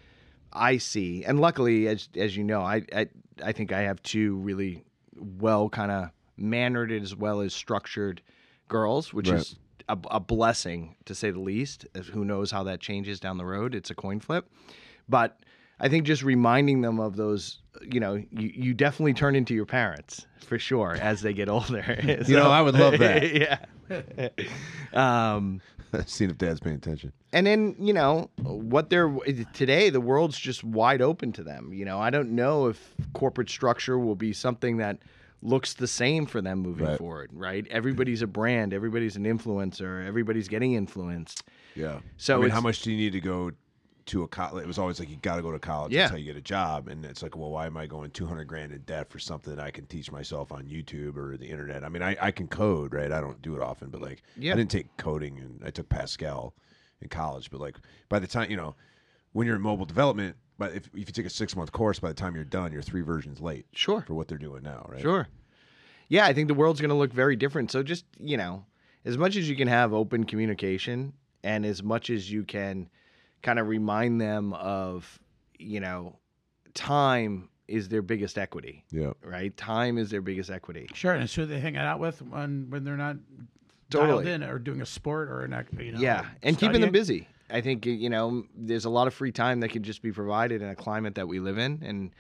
[0.53, 1.23] I see.
[1.25, 3.07] And luckily, as as you know, I I,
[3.45, 4.85] I think I have two really
[5.15, 8.23] well kind of mannered as well as structured
[8.69, 9.41] girls, which Right.
[9.41, 9.57] is
[9.89, 11.87] a, a blessing to say the least.
[11.95, 13.75] As Who knows how that changes down the road?
[13.75, 14.51] It's a coin flip,
[15.09, 15.39] but
[15.79, 19.67] I think just reminding them of those, you know, you, you definitely turn into your
[19.67, 21.85] parents for sure as they get older.
[22.27, 23.33] You know, I would love that.
[23.35, 24.29] yeah.
[24.93, 25.61] um,
[26.07, 27.13] Seeing if Dad's paying attention.
[27.33, 29.09] and then you know what they're
[29.55, 33.49] today the world's just wide open to them you know i don't know if corporate
[33.49, 34.99] structure will be something that
[35.43, 36.99] looks the same for them moving Right.
[36.99, 41.43] forward right everybody's a brand everybody's an influencer everybody's getting influenced
[41.75, 42.01] Yeah.
[42.17, 43.53] So I mean, how much do you need to go
[44.07, 44.63] to a college?
[44.63, 45.93] It was always like you got to go to college.
[45.93, 46.03] Yeah.
[46.03, 46.87] That's how you get a job.
[46.87, 49.55] And it's like, well, why am I going two hundred grand in debt for something
[49.55, 51.83] that I can teach myself on YouTube or the internet?
[51.85, 53.11] I mean, I, I can code, right?
[53.11, 54.53] I don't do it often, but like, Yeah.
[54.53, 56.55] I didn't take coding and I took Pascal
[57.03, 57.51] in college.
[57.51, 57.75] But like,
[58.09, 58.77] by the time you know,
[59.33, 62.09] when you're in mobile development, but if if you take a six month course, by
[62.09, 65.01] the time you're done, you're three versions late sure for what they're doing now, right?
[65.03, 65.29] Sure.
[66.09, 67.71] Yeah, I think the world's going to look very different.
[67.73, 68.65] So just, you know,
[69.05, 72.89] as much as you can have open communication and as much as you can
[73.43, 75.19] kind of remind them of,
[75.59, 76.17] you know,
[76.75, 79.13] time is their biggest equity, Yeah.
[79.25, 79.57] right?
[79.57, 80.89] Time is their biggest equity.
[80.95, 83.17] Sure, and it's who they hanging out with when when they're not
[83.91, 84.25] Totally.
[84.25, 85.99] dialed in or doing a sport or an ac- you know.
[86.01, 87.27] yeah, and keeping them busy.
[87.51, 90.63] I think you know there's a lot of free time that can just be provided
[90.63, 92.11] in a climate that we live in, and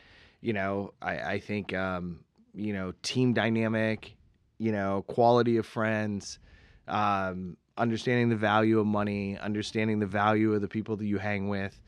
[0.40, 2.20] you know I, I think um,
[2.54, 4.16] you know team dynamic,
[4.58, 6.38] you know quality of friends,
[6.86, 11.48] um, understanding the value of money, understanding the value of the people that you hang
[11.48, 11.80] with.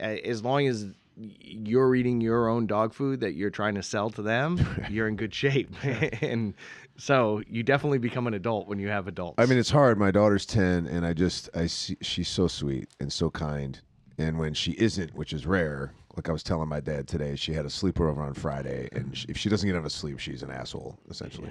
[0.00, 4.10] Uh, As long as you're eating your own dog food that you're trying to sell
[4.10, 4.58] to them,
[4.90, 5.74] you're in good shape.
[6.22, 6.54] and
[6.96, 9.36] so you definitely become an adult when you have adults.
[9.38, 9.98] I mean, it's hard.
[9.98, 13.80] My daughter's ten, and I just I see she's so sweet and so kind.
[14.18, 17.54] And when she isn't, which is rare, like I was telling my dad today, she
[17.54, 20.50] had a sleepover on Friday, and she, if she doesn't get enough sleep, she's an
[20.50, 21.50] asshole essentially.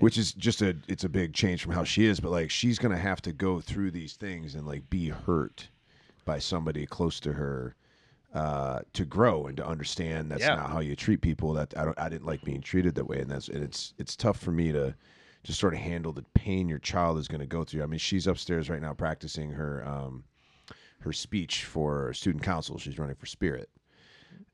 [0.00, 2.20] which is just a it's a big change from how she is.
[2.20, 5.68] But like she's gonna have to go through these things and like be hurt
[6.24, 7.74] by somebody close to her
[8.34, 10.54] uh, to grow and to understand that's Yeah.
[10.54, 11.52] not how you treat people.
[11.54, 14.16] That I don't I didn't like being treated that way, and that's and it's it's
[14.16, 14.94] tough for me to
[15.44, 17.82] just sort of handle the pain your child is going to go through.
[17.82, 20.24] I mean, she's upstairs right now practicing her um,
[21.00, 22.78] her speech for student council.
[22.78, 23.68] She's running for Spirit.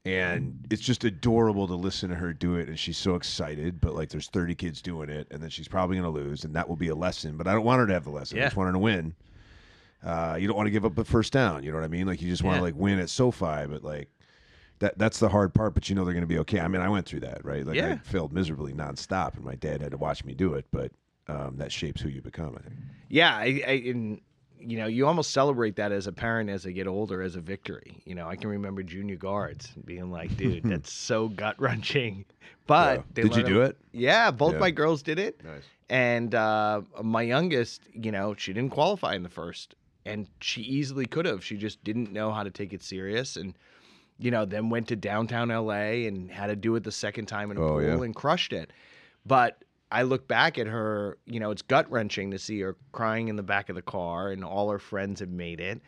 [0.05, 3.81] And it's just adorable to listen to her do it, and she's so excited.
[3.81, 6.55] But like, there's 30 kids doing it, and then she's probably going to lose, and
[6.57, 7.37] that will be a lesson.
[7.37, 8.39] But I don't want her to have the lesson.
[8.39, 9.14] I just want her to win.
[10.05, 11.62] Uh, you don't want to give up the first down.
[11.64, 12.07] You know what I mean?
[12.07, 12.62] Like you just want to Yeah.
[12.62, 14.09] like win at SoFi, but like
[14.78, 15.74] that that's the hard part.
[15.74, 16.61] But you know they're going to be okay.
[16.61, 17.66] I mean, I went through that, right?
[17.66, 17.99] Like I Yeah.
[17.99, 20.66] failed miserably nonstop, and my dad had to watch me do it.
[20.70, 20.92] But
[21.26, 22.55] um, that shapes who you become.
[22.57, 22.76] I think.
[23.09, 24.20] Yeah, I, I and
[24.61, 27.40] you know, you almost celebrate that as a parent as they get older as a
[27.40, 28.03] victory.
[28.05, 32.24] You know, I can remember junior guards being like, "Dude, that's so gut wrenching."
[32.66, 33.03] But Yeah.
[33.14, 33.78] they Did you learn do it?
[33.92, 34.59] Yeah, both Yeah.
[34.61, 35.42] my girls did it.
[35.44, 35.62] Nice.
[35.90, 39.74] And uh, my youngest, you know, she didn't qualify in the first,
[40.09, 41.44] and she easily could have.
[41.44, 43.54] She just didn't know how to take it serious, and
[44.18, 47.50] you know, then went to downtown LA and had to do it the second time
[47.52, 48.02] in a Oh, pool yeah.
[48.02, 48.72] and crushed it.
[49.24, 53.28] But I look back at her, you know, it's gut wrenching to see her crying
[53.28, 55.80] in the back of the car, and all her friends have made it.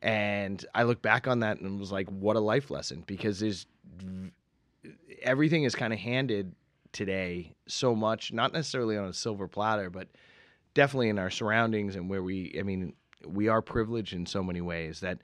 [0.00, 3.66] And I look back on that and was like, what a life lesson because there's
[5.22, 6.54] everything is kind of handed
[6.92, 10.08] today so much, not necessarily on a silver platter, but
[10.74, 12.94] definitely in our surroundings and where we, I mean,
[13.26, 15.18] we are privileged in so many ways that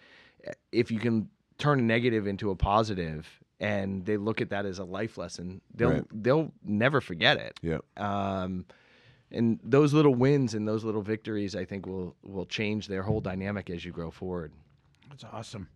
[0.44, 1.28] eh, if you can
[1.58, 3.26] turn a negative into a positive
[3.60, 6.04] and they look at that as a life lesson, they'll Right.
[6.22, 7.58] they'll never forget it.
[7.62, 7.78] Yeah.
[7.96, 8.64] Um,
[9.30, 13.20] and those little wins and those little victories, I think, will will change their whole
[13.20, 14.52] dynamic as you grow forward.
[15.08, 15.68] That's awesome.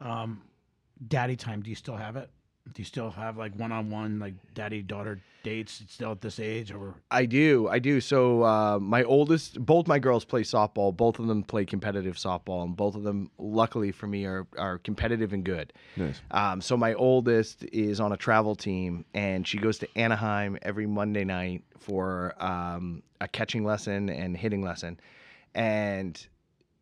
[0.00, 0.42] Um,
[1.08, 1.62] daddy time.
[1.62, 2.30] Do you still have it?
[2.74, 7.24] Do you still have like one-on-one like daddy-daughter dates still at this age, or I
[7.24, 8.00] do, I do.
[8.00, 10.94] So uh, my oldest, both my girls play softball.
[10.96, 14.78] Both of them play competitive softball, and both of them, luckily for me, are are
[14.78, 15.72] competitive and good.
[15.96, 16.20] Nice.
[16.30, 20.86] Um, so my oldest is on a travel team, and she goes to Anaheim every
[20.86, 24.98] Monday night for um, a catching lesson and hitting lesson.
[25.54, 26.26] And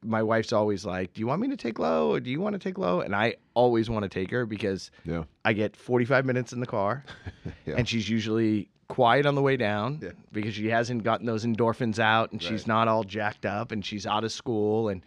[0.07, 2.55] my wife's always like, "Do you want me to take low, or do you want
[2.55, 5.25] to take low?" And I always want to take her because Yeah.
[5.45, 7.05] I get 45 minutes in the car,
[7.67, 7.75] Yeah.
[7.77, 10.11] and she's usually quiet on the way down Yeah.
[10.33, 14.07] because she hasn't gotten those endorphins out, and she's not all jacked up, and she's
[14.07, 15.03] out of school, and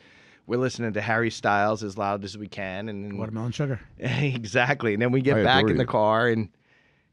[0.47, 3.79] we're listening to Harry Styles as loud as we can, and watermelon sugar?
[3.99, 4.93] exactly.
[4.93, 6.49] And then we get I back adore in the car and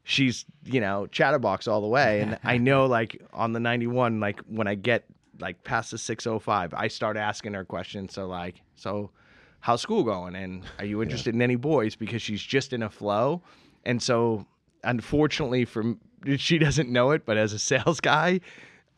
[0.03, 2.21] she's, you know, chatterbox all the way.
[2.21, 5.05] And I know like on the 91, like when I get
[5.39, 8.13] like past the 605, I start asking her questions.
[8.13, 9.11] So like, so
[9.59, 10.35] how's school going?
[10.35, 11.95] And are you interested in any boys?
[11.95, 13.41] Because she's just in a flow.
[13.85, 14.45] And so
[14.83, 15.95] unfortunately for
[16.37, 18.41] she doesn't know it, but as a sales guy,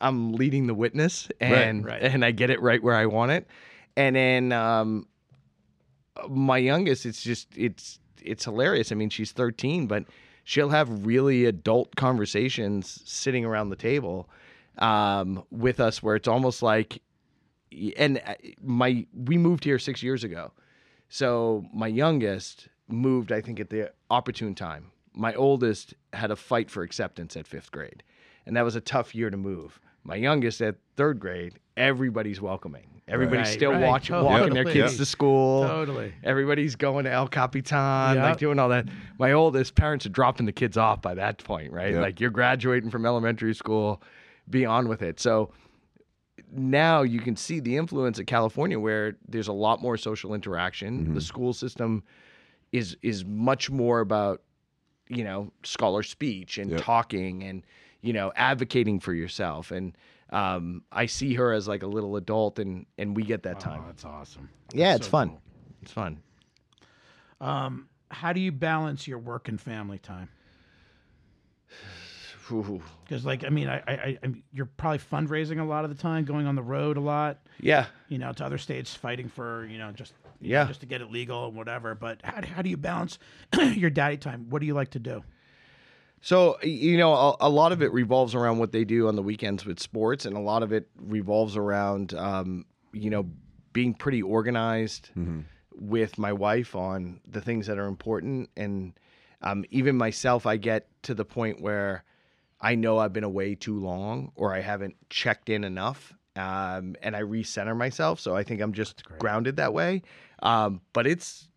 [0.00, 2.02] I'm leading the witness and right.
[2.02, 3.46] and I get it right where I want it.
[3.96, 5.06] And then um
[6.28, 10.04] my youngest it's just it's it's hilarious i mean she's 13 but
[10.44, 14.28] she'll have really adult conversations sitting around the table
[14.78, 17.02] um, with us where it's almost like
[17.96, 20.52] and uh, my we moved here six years ago
[21.08, 26.68] so my youngest moved i think at the opportune time my oldest had a fight
[26.70, 28.02] for acceptance at fifth grade
[28.46, 33.00] and that was a tough year to move my youngest at third grade everybody's welcoming
[33.06, 34.82] everybody's Right, still right, watch, walking their totally.
[34.82, 36.12] kids to school Totally.
[36.24, 38.24] Everybody's going to El Capitan, Yep.
[38.24, 38.86] like doing all that.
[39.18, 41.92] My oldest parents are dropping the kids off by that point, right?
[41.92, 42.02] Yep.
[42.02, 44.00] Like you're graduating from elementary school,
[44.50, 45.20] be on with it.
[45.20, 45.52] So
[46.52, 51.14] now you can see the influence of California where there's a lot more social interaction.
[51.14, 52.02] The school system
[52.72, 54.42] is is much more about,
[55.08, 56.82] you know, scholar speech and Yep.
[56.82, 57.64] talking and,
[58.00, 59.70] you know, advocating for yourself.
[59.70, 59.96] And
[60.30, 63.82] um, I see her as like a little adult and and we get that time.
[63.84, 64.48] Oh, that's awesome.
[64.72, 65.28] yeah, That's it's so fun.
[65.30, 65.42] cool.
[65.82, 66.22] It's fun.
[67.40, 70.28] Um, how do you balance your work and family time?
[72.50, 72.80] Ooh.
[73.04, 76.24] Because, like, I mean, I, I, I, you're probably fundraising a lot of the time,
[76.24, 77.86] going on the road a lot, Yeah.
[78.08, 80.62] you know, to other states, fighting for, you know, just you Yeah.
[80.62, 81.94] know, just to get it legal and whatever.
[81.94, 83.18] But how, do- how do you balance
[83.74, 84.46] your daddy time?
[84.50, 85.22] What do you like to do?
[86.22, 89.22] So you know, a, a lot of it revolves around what they do on the
[89.22, 93.26] weekends with sports, and a lot of it revolves around, um, you know,
[93.72, 95.10] being pretty organized
[95.74, 98.92] with my wife on the things that are important, and
[99.40, 102.04] um, even myself, I get to the point where
[102.60, 107.16] I know I've been away too long, or I haven't checked in enough, um, and
[107.16, 108.20] I recenter myself.
[108.20, 110.02] So I think I'm just grounded that way.
[110.42, 111.48] Um, but it's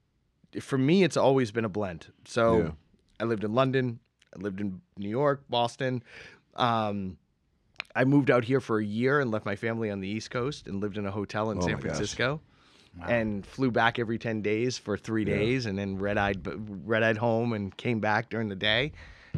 [0.61, 2.07] for me, it's always been a blend.
[2.25, 2.71] So Yeah.
[3.19, 3.99] I lived in London.
[4.35, 6.03] I lived in New York, Boston.
[6.55, 7.17] Um,
[7.95, 10.67] I moved out here for a year and left my family on the East Coast
[10.67, 11.79] and lived in a hotel in Oh San.
[11.79, 12.41] Francisco.
[13.07, 16.47] And flew back every ten days for three days, and then red eyed
[16.85, 18.91] red eyed home and came back during the day.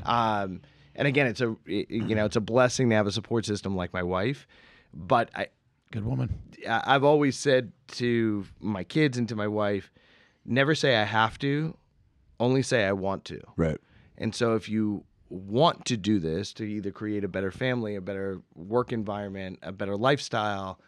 [0.03, 0.61] Um,
[0.95, 3.93] and again, it's a you know it's a blessing to have a support system like
[3.93, 4.47] my wife.
[4.93, 5.47] But I
[5.91, 6.41] Good woman.
[6.67, 9.91] I've always said to my kids and to my wife,
[10.43, 11.77] never say I have to,
[12.39, 13.39] only say I want to.
[13.55, 13.77] Right.
[14.17, 18.01] And so if you want to do this to either create a better family, a
[18.01, 20.79] better work environment, a better lifestyle,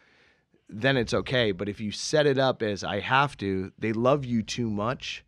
[0.68, 1.52] then it's okay.
[1.52, 5.24] But if you set it up as I have to, they love you too much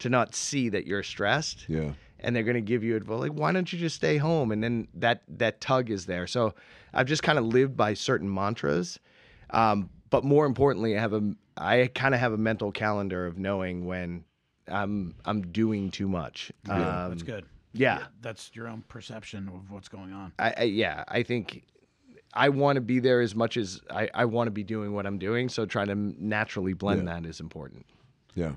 [0.00, 1.68] to not see that you're stressed.
[1.68, 1.92] Yeah.
[2.22, 4.52] And they're going to give you advice like, why don't you just stay home?
[4.52, 6.26] And then that that tug is there.
[6.26, 6.54] So
[6.92, 8.98] I've just kind of lived by certain mantras.
[9.50, 13.38] Um, but more importantly, I have a I kind of have a mental calendar of
[13.38, 14.24] knowing when
[14.68, 16.52] I'm I'm doing too much.
[16.66, 17.04] Yeah.
[17.04, 17.44] Um, That's good.
[17.72, 18.04] yeah.
[18.20, 20.32] That's your own perception of what's going on.
[20.38, 21.64] I, I yeah, I think
[22.34, 25.06] I want to be there as much as I, I want to be doing what
[25.06, 25.48] I'm doing.
[25.48, 27.14] So trying to naturally blend Yeah.
[27.20, 27.86] that is important.
[28.34, 28.52] Yeah.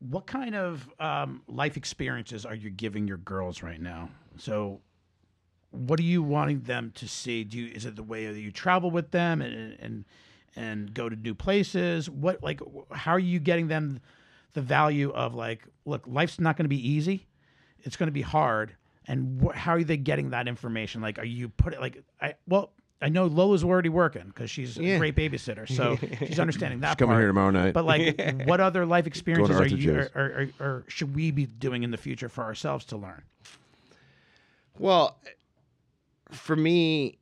[0.00, 4.10] What kind of um, life experiences are you giving your girls right now?
[4.36, 4.80] So,
[5.70, 7.44] what are you wanting them to see?
[7.44, 10.04] Do you, is it the way that you travel with them and and
[10.56, 12.08] and go to new places?
[12.08, 12.60] What like
[12.92, 14.00] how are you getting them
[14.54, 17.26] the value of like, look, life's not going to be easy.
[17.80, 18.74] It's going to be hard.
[19.06, 21.00] And wh- how are they getting that information?
[21.00, 22.72] Like, are you put it like I well.
[23.00, 24.94] I know Lola's already working because she's Yeah.
[24.96, 25.96] a great babysitter, so
[26.26, 26.98] she's understanding that.
[26.98, 27.20] Coming part.
[27.22, 27.72] here tomorrow night.
[27.74, 30.24] But like, what other life experiences are you, or, or,
[30.60, 33.22] or, or should we be doing in the future for ourselves to learn?
[34.78, 35.16] Well,
[36.30, 37.18] for me,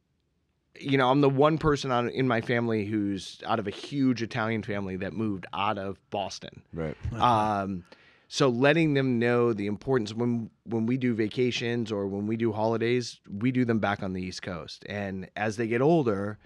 [0.79, 4.22] you know, I'm the one person on, in my family who's out of a huge
[4.22, 6.62] Italian family that moved out of Boston.
[6.72, 6.97] right.
[7.12, 7.85] Um,
[8.29, 12.53] so letting them know the importance when when we do vacations or when we do
[12.53, 14.85] holidays, we do them back on the East Coast.
[14.89, 16.39] And as they get older,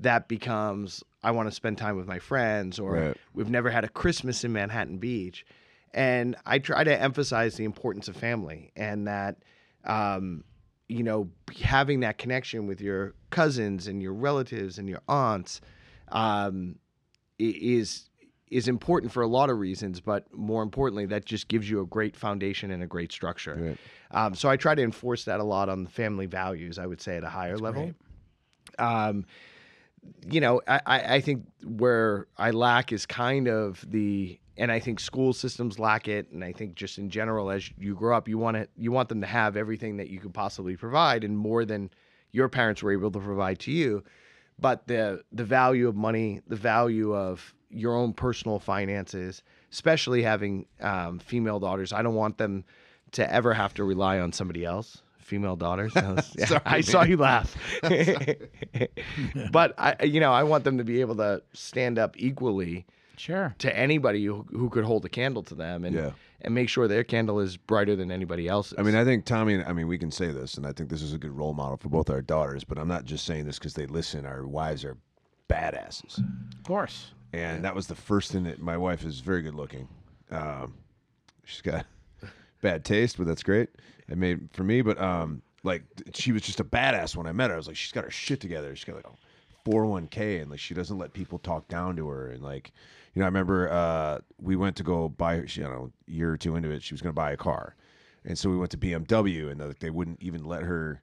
[0.00, 3.16] that becomes I want to spend time with my friends or Right.
[3.32, 5.44] we've never had a Christmas in Manhattan Beach.
[5.92, 9.36] And I try to emphasize the importance of family and that
[9.84, 10.44] um,
[10.88, 11.30] you know,
[11.60, 15.60] having that connection with your cousins and your relatives and your aunts
[16.08, 16.76] um,
[17.38, 18.08] is
[18.50, 21.86] is important for a lot of reasons, but more importantly, that just gives you a
[21.86, 23.54] great foundation and a great structure.
[23.54, 23.78] Right.
[24.10, 26.78] Um, so I try to enforce that a lot on the family values.
[26.78, 27.92] I would say at a higher level.
[28.78, 29.24] Um,
[30.30, 34.78] you know, I, I I think where I lack is kind of the, and I
[34.78, 38.28] think school systems lack it, and I think just in general, as you grow up,
[38.28, 41.36] you want to you want them to have everything that you could possibly provide, and
[41.36, 41.90] more than
[42.32, 44.04] your parents were able to provide to you.
[44.58, 50.66] But the the value of money, the value of your own personal finances, especially having
[50.80, 52.64] um, female daughters, I don't want them
[53.12, 55.02] to ever have to rely on somebody else.
[55.18, 55.94] Female daughters.
[55.94, 57.56] That was- yeah, Sorry, I saw you laugh.
[59.52, 63.54] but I, you know, I want them to be able to stand up equally Sure.
[63.58, 66.10] to anybody who, who could hold a candle to them, and Yeah.
[66.40, 68.74] and make sure their candle is brighter than anybody else's.
[68.76, 69.62] I mean, I think Tommy.
[69.62, 71.76] I mean, we can say this, and I think this is a good role model
[71.76, 72.64] for both our daughters.
[72.64, 74.26] But I'm not just saying this because they listen.
[74.26, 74.96] Our wives are
[75.48, 77.12] badasses, Of course.
[77.34, 79.88] And that was the first thing that my wife is very good looking.
[80.30, 80.74] Um,
[81.44, 81.86] she's got
[82.62, 83.70] bad taste, but that's great.
[84.08, 85.82] It made for me, but um, like
[86.12, 87.54] she was just a badass when I met her.
[87.54, 88.74] I was like, she's got her shit together.
[88.76, 92.28] She's got like a 401k, and like she doesn't let people talk down to her,
[92.30, 92.72] and like.
[93.16, 95.44] You know, I remember uh, we went to go buy.
[95.46, 97.36] She, you know, a year or two into it, she was going to buy a
[97.36, 97.76] car,
[98.24, 101.00] and so we went to BMW, and like, they wouldn't even let her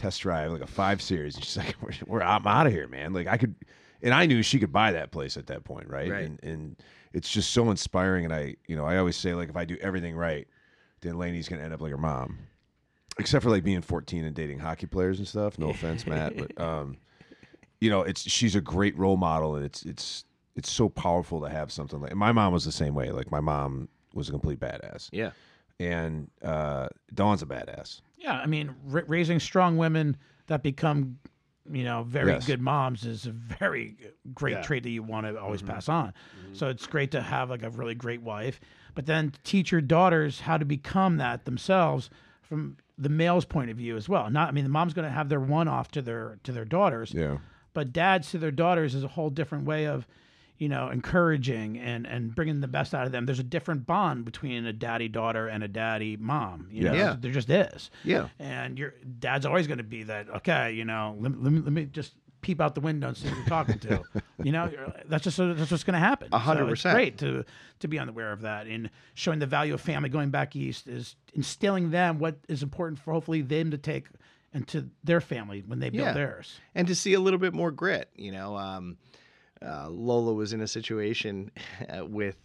[0.00, 1.36] test drive like a five series.
[1.36, 3.54] And she's like, "We're, we're I'm out of here, man." Like I could,
[4.02, 6.10] and I knew she could buy that place at that point, right?
[6.10, 6.24] Right.
[6.24, 6.76] And and
[7.12, 8.24] it's just so inspiring.
[8.24, 10.46] And I, you know, I always say like if I do everything right,
[11.00, 12.38] then Lainey's gonna end up like her mom,
[13.18, 15.58] except for like being 14 and dating hockey players and stuff.
[15.58, 16.96] No offense, Matt, but um,
[17.80, 20.24] you know, it's she's a great role model, and it's it's
[20.56, 22.10] it's so powerful to have something like.
[22.10, 23.10] And my mom was the same way.
[23.10, 25.30] Like my mom was a complete badass, yeah,
[25.78, 28.00] and uh, Dawn's a badass.
[28.18, 30.16] Yeah, I mean, ra- raising strong women
[30.48, 31.18] that become,
[31.72, 32.46] you know, very Yes.
[32.46, 33.96] good moms is a very
[34.34, 34.62] great Yeah.
[34.62, 35.72] trait that you want to always mm-hmm.
[35.72, 36.08] pass on.
[36.08, 36.54] Mm-hmm.
[36.54, 38.60] So it's great to have like a really great wife,
[38.94, 42.10] but then teach your daughters how to become that themselves
[42.42, 44.28] from the male's point of view as well.
[44.30, 46.64] Not, I mean, the mom's going to have their one off to their to their
[46.64, 47.38] daughters, Yeah.
[47.72, 50.06] but dads to their daughters is a whole different way of
[50.60, 54.24] you know encouraging and and bringing the best out of them there's a different bond
[54.24, 57.16] between a daddy daughter and a daddy mom you know Yeah.
[57.18, 58.28] there just is yeah.
[58.38, 61.72] and your dad's always going to be that okay you know let, let, me, let
[61.72, 64.02] me just peep out the window and see who you're talking to
[64.42, 66.94] you know you're- that's just that's what's going to happen A hundred percent.
[66.94, 67.44] great to
[67.80, 71.16] to be unaware of that and showing the value of family going back east is
[71.34, 74.06] instilling them what is important for hopefully them to take
[74.52, 76.12] into their family when they build Yeah.
[76.12, 78.08] theirs and to see a little bit more grit.
[78.16, 78.96] You know, um,
[79.64, 81.50] uh, Lola was in a situation
[82.00, 82.36] with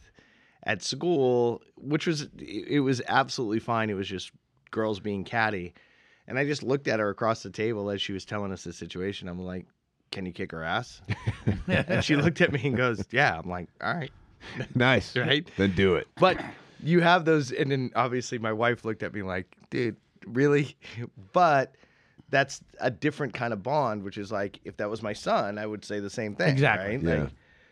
[0.64, 3.90] at school, which was it was absolutely fine.
[3.90, 4.32] It was just
[4.72, 5.74] girls being catty,
[6.28, 8.74] and I just looked at her across the table as she was telling us the
[8.74, 9.28] situation.
[9.28, 9.66] I'm like,
[10.12, 11.02] "Can you kick her ass?"
[11.68, 14.12] and she looked at me and goes, "Yeah." I'm like, "All right."
[14.76, 15.16] Nice.
[15.18, 15.50] Right?
[15.58, 16.08] Then do it.
[16.20, 16.40] But
[16.84, 19.96] you have those, and then obviously my wife looked at me like, "Dude,
[20.26, 20.76] really?"
[21.34, 21.76] But
[22.30, 25.66] that's a different kind of bond, which is like if that was my son, I
[25.66, 26.50] would say the same thing.
[26.50, 26.98] Exactly.
[26.98, 27.04] Right?
[27.04, 27.24] Yeah.
[27.24, 27.32] Like,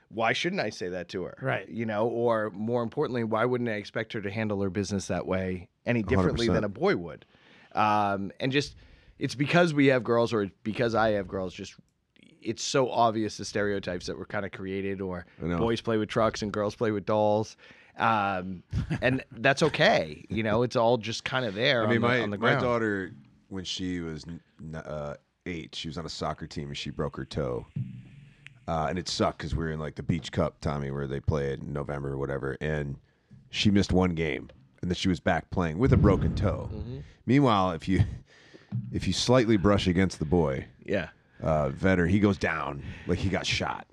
[0.10, 1.38] why shouldn't I say that to her?
[1.42, 1.68] Right.
[1.68, 5.26] You know, or more importantly, why wouldn't I expect her to handle her business that
[5.26, 6.54] way any differently 100%.
[6.54, 7.26] than a boy would?
[7.74, 8.76] Um, and just
[9.20, 11.76] it's because we have girls, or because I have girls, just
[12.42, 16.42] it's so obvious the stereotypes that were kind of created, or boys play with trucks
[16.42, 17.58] and girls play with dolls.
[17.98, 18.64] Um,
[19.02, 20.26] and that's okay.
[20.30, 22.38] You know, it's all just kind of there I mean, on, the, my on the
[22.38, 23.14] my daughter,
[23.54, 24.26] when she was
[24.76, 25.14] uh,
[25.46, 27.66] eight, she was on a soccer team and she broke her toe.
[28.68, 31.20] Uh, and it sucked because we were in like the Beach Cup, Tommy, where they
[31.20, 32.58] play it in November or whatever.
[32.62, 32.98] And
[33.50, 34.50] she missed one game,
[34.82, 36.70] and then she was back playing with a broken toe.
[36.74, 37.00] Mm-hmm.
[37.26, 38.04] Meanwhile, if you
[38.92, 41.10] if you slightly brush against the boy, yeah.
[41.42, 43.86] uh, Vetter, he goes down like he got shot.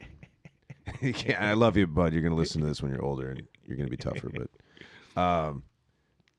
[1.38, 2.12] I love you, bud.
[2.12, 4.30] You're gonna listen to this when you're older, and you're gonna be tougher.
[4.30, 5.64] But um,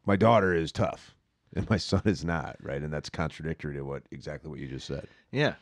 [0.06, 1.14] my daughter is tough,
[1.56, 2.58] and my son is not.
[2.62, 5.08] Right, and that's contradictory to what exactly what you just said.
[5.32, 5.56] Yeah.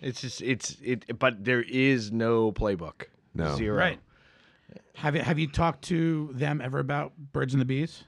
[0.00, 3.06] It's just it's it but there is no playbook.
[3.34, 3.56] No.
[3.56, 3.76] Zero.
[3.76, 3.98] Right.
[4.94, 8.04] Have you have you talked to them ever about birds and the bees?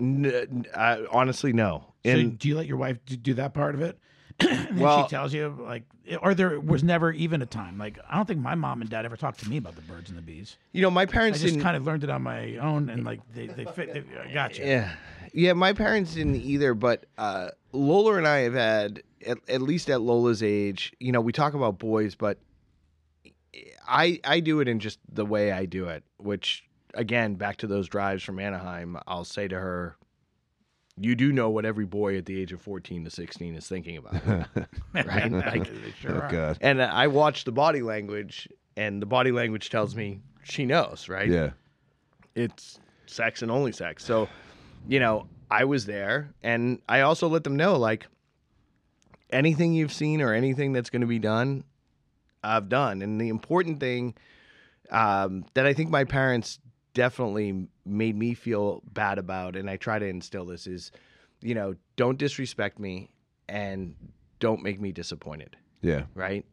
[0.00, 1.94] N- n- uh, honestly no.
[2.04, 3.98] So And do you let your wife do, do that part of it?
[4.68, 5.84] And Well- she tells you like,
[6.20, 7.78] or there was never even a time.
[7.78, 10.08] Like I don't think my mom and dad ever talked to me about the birds
[10.10, 10.56] and the bees.
[10.72, 11.62] You know, my I parents just didn't.
[11.62, 13.92] kind of learned it on my own, and like they they fit.
[13.94, 14.64] They, I got you.
[14.64, 14.92] Yeah,
[15.32, 15.52] yeah.
[15.52, 20.00] My parents didn't either, but uh, Lola and I have had at, at least at
[20.00, 20.92] Lola's age.
[20.98, 22.38] You know, we talk about boys, but
[23.86, 26.02] I I do it in just the way I do it.
[26.18, 26.64] Which
[26.94, 29.96] again, back to those drives from Anaheim, I'll say to her.
[30.98, 33.96] You do know what every boy at the age of 14 to 16 is thinking
[33.96, 34.14] about.
[34.94, 35.32] right?
[35.32, 35.66] Like,
[35.98, 36.30] sure Oh.
[36.30, 36.58] God.
[36.60, 41.28] and I watch the body language, and the body language tells me she knows, right?
[41.28, 41.50] Yeah.
[42.34, 44.04] it's sex and only sex.
[44.04, 44.28] So,
[44.88, 48.06] you know, I was there and I also let them know like
[49.30, 51.64] anything you've seen or anything that's going to be done,
[52.42, 53.02] I've done.
[53.02, 54.14] And the important thing
[54.90, 56.58] um, that I think my parents
[56.94, 60.92] definitely made me feel bad about, and I try to instill this is,
[61.40, 63.10] you know, don't disrespect me
[63.48, 63.94] and
[64.40, 66.04] don't make me disappointed, Yeah.
[66.14, 66.44] right?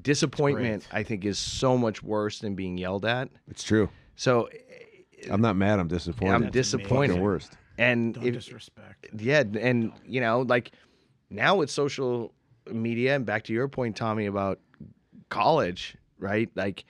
[0.00, 3.30] Disappointment, I think, is so much worse than being yelled at.
[3.48, 3.88] It's true.
[4.14, 5.78] So uh, I'm not mad.
[5.78, 6.34] I'm disappointed.
[6.34, 7.12] I'm That's disappointed.
[7.12, 7.56] Fucking worst.
[7.78, 9.06] And Don't if, disrespect.
[9.18, 10.72] yeah, and you know, like
[11.30, 12.32] now with social
[12.70, 14.60] media, and back to your point, Tommy, about
[15.28, 16.50] college, right?
[16.54, 16.84] Like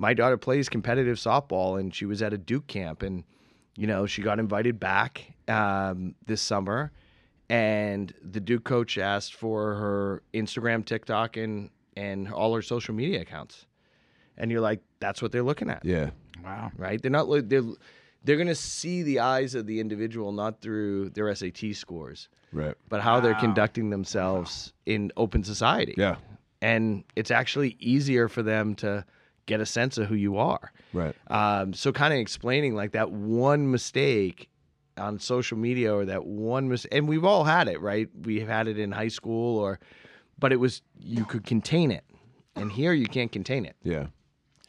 [0.00, 3.22] my daughter plays competitive softball, and she was at a Duke camp, and
[3.76, 6.90] you know, she got invited back um, this summer,
[7.48, 13.20] and the Duke coach asked for her Instagram, TikTok, and and all her social media
[13.20, 13.66] accounts,
[14.38, 16.10] and you're like, that's what they're looking at Yeah.
[16.42, 16.70] Wow.
[16.78, 17.00] right?
[17.02, 17.62] They're not look- they're
[18.24, 22.74] they're going to see the eyes of the individual not through their SAT scores, Right.
[22.88, 25.94] but how they're conducting themselves in open society.
[25.96, 26.16] Yeah.
[26.60, 29.04] And it's actually easier for them to
[29.46, 30.72] get a sense of who you are.
[30.92, 31.14] Right.
[31.28, 34.48] Um, so kind of explaining like that one mistake
[34.96, 38.08] on social media or that one mis- and we've all had it, right?
[38.22, 39.80] We've had it in high school or
[40.38, 42.04] but it was you could contain it.
[42.56, 43.76] And here you can't contain it.
[43.82, 44.06] Yeah.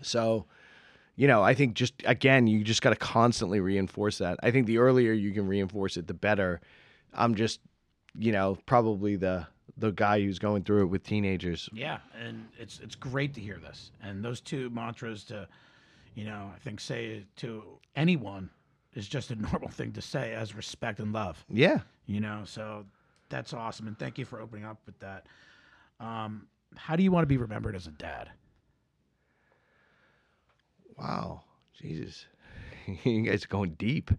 [0.02, 0.46] So,
[1.16, 4.38] you know, I think just again, you just got to constantly reinforce that.
[4.44, 6.62] I think the earlier you can reinforce it, the better.
[7.14, 7.60] I'm just,
[8.18, 9.48] you know, probably the
[9.78, 11.70] the guy who's going through it with teenagers.
[11.74, 13.92] Yeah, and it's it's great to hear this.
[14.02, 15.48] And those two mantras to,
[16.16, 17.64] you know, I think say to
[17.96, 18.50] anyone
[18.94, 21.44] is just a normal thing to say as respect and love.
[21.50, 21.80] Yeah.
[22.06, 22.86] You know, so
[23.30, 23.88] that's awesome.
[23.88, 25.28] And thank you for opening up with that.
[26.00, 28.30] Um, how do you want to be remembered as a dad?
[30.98, 31.42] Wow.
[31.74, 32.26] Jesus.
[33.04, 34.12] you guys are going deep.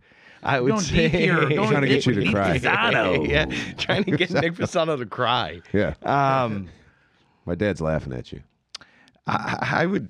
[0.43, 2.57] I would Going say deep here, going Trying to get you to Nick cry.
[3.29, 3.47] Yeah,
[3.79, 5.61] trying to get Nick Fasano to cry.
[5.73, 5.95] Yeah.
[6.03, 6.69] Um,
[7.47, 8.43] My dad's laughing at you.
[9.27, 10.09] I, I would.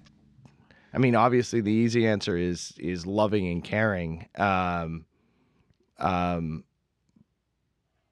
[0.94, 4.26] I mean, obviously, the easy answer is is loving and caring.
[4.36, 5.04] Um,
[5.98, 6.64] um,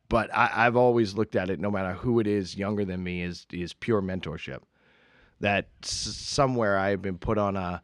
[0.08, 3.22] but I, I've always looked at it, no matter who it is younger than me,
[3.22, 4.60] is is pure mentorship.
[5.40, 7.80] That s- somewhere I've been put on a,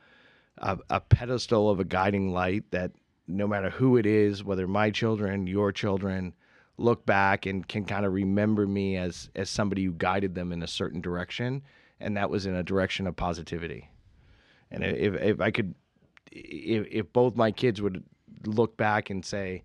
[0.58, 2.70] a a pedestal of a guiding light.
[2.70, 2.92] That
[3.26, 6.34] no matter who it is, whether my children, your children,
[6.78, 10.62] look back and can kind of remember me as as somebody who guided them in
[10.62, 11.62] a certain direction,
[12.00, 13.90] and that was in a direction of positivity.
[14.70, 15.74] And if if I could,
[16.32, 18.04] if if both my kids would
[18.44, 19.62] look back and say,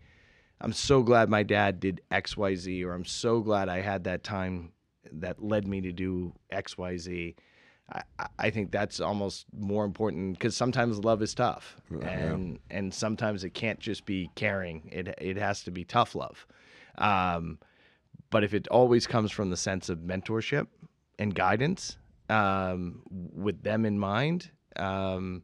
[0.59, 4.03] "I'm so glad my dad did X Y Z," or "I'm so glad I had
[4.05, 4.71] that time
[5.11, 7.35] that led me to do X Y Z,"
[7.91, 12.93] I, I- I think that's almost more important because sometimes love is tough, and and
[12.93, 16.47] sometimes it can't just be caring; it it has to be tough love.
[16.97, 17.59] Um,
[18.31, 20.67] but if it always comes from the sense of mentorship
[21.19, 21.97] and guidance
[22.29, 25.43] um, with them in mind, um,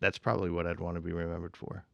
[0.00, 1.84] that's probably what I'd want to be remembered for.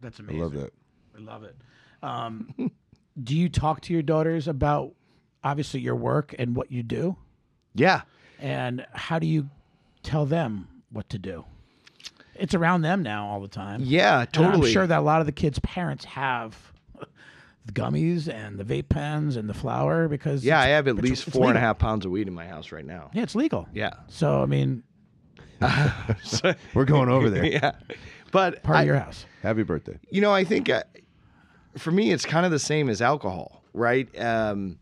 [0.00, 0.40] That's amazing.
[0.40, 0.72] I love that.
[1.16, 1.56] I love it.
[2.02, 2.54] Um,
[3.22, 4.92] do you talk to your daughters about
[5.44, 7.16] obviously your work and what you do?
[7.74, 8.02] Yeah.
[8.38, 9.48] And how do you
[10.02, 11.44] tell them what to do?
[12.34, 13.80] It's around them now all the time.
[13.84, 14.68] Yeah, And totally.
[14.68, 16.56] I'm sure that a lot of the kids' parents have
[17.66, 21.04] the gummies and the vape pens and the flour because Yeah, I have at it's-
[21.10, 21.88] least it's four and a half legal.
[21.88, 23.10] pounds of weed in my house right now.
[23.12, 23.66] Yeah, it's legal.
[23.74, 23.90] Yeah.
[24.06, 24.84] So I mean,
[26.74, 27.44] We're going over there.
[27.44, 27.72] yeah.
[28.30, 29.26] But part I- of your house.
[29.42, 29.98] Happy birthday.
[30.10, 30.82] you know, I think uh,
[31.76, 34.08] for me, it's kind of the same as alcohol, right?
[34.20, 34.78] Um,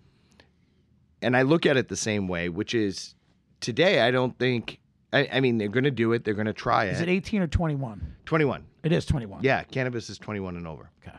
[1.22, 3.14] and I look at it the same way, which is
[3.60, 4.78] today, I don't think,
[5.12, 6.92] I, I mean, they're going to do it, they're going to try it.
[6.92, 7.08] Is it.
[7.08, 8.16] it 18 or 21?
[8.24, 8.66] 21.
[8.82, 9.42] It is 21.
[9.42, 10.90] Yeah, cannabis is 21 and over.
[11.02, 11.16] Okay.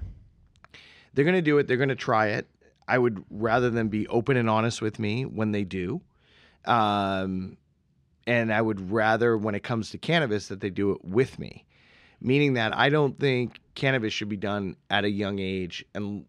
[1.14, 2.48] They're going to do it, they're going to try it.
[2.88, 6.02] I would rather them be open and honest with me when they do.
[6.66, 7.58] Um,
[8.26, 11.66] and I would rather, when it comes to cannabis, that they do it with me,
[12.22, 15.86] meaning that I don't think cannabis should be done at a young age.
[15.96, 16.26] And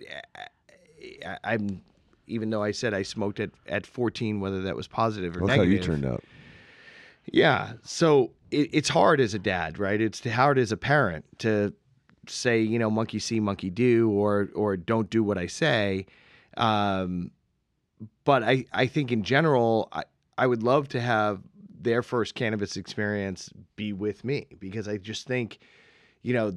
[0.00, 0.46] eh, eh,
[1.22, 1.82] eh, I'm,
[2.32, 5.48] even though I said I smoked at, at 14, whether that was positive or negative.
[5.48, 6.24] That's how you turned out.
[7.26, 7.74] Yeah.
[7.82, 10.00] So it, it's hard as a dad, right?
[10.00, 11.72] It's hard as a parent to
[12.28, 16.06] say, you know, monkey see, monkey do, or or don't do what I say.
[16.56, 17.30] Um,
[18.24, 20.04] but I, I think in general, I,
[20.38, 21.40] I would love to have
[21.80, 25.58] their first cannabis experience be with me because I just think,
[26.22, 26.52] you know,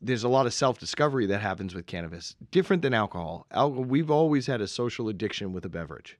[0.00, 3.46] there's a lot of self discovery that happens with cannabis, different than alcohol.
[3.50, 6.18] Alcohol, we've always had a social addiction with a beverage.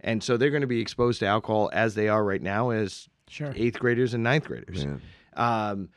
[0.00, 3.08] And so they're going to be exposed to alcohol as they are right now as
[3.28, 3.52] Sure.
[3.56, 4.84] eighth graders and ninth graders.
[4.84, 5.00] Man.
[5.34, 5.88] Um,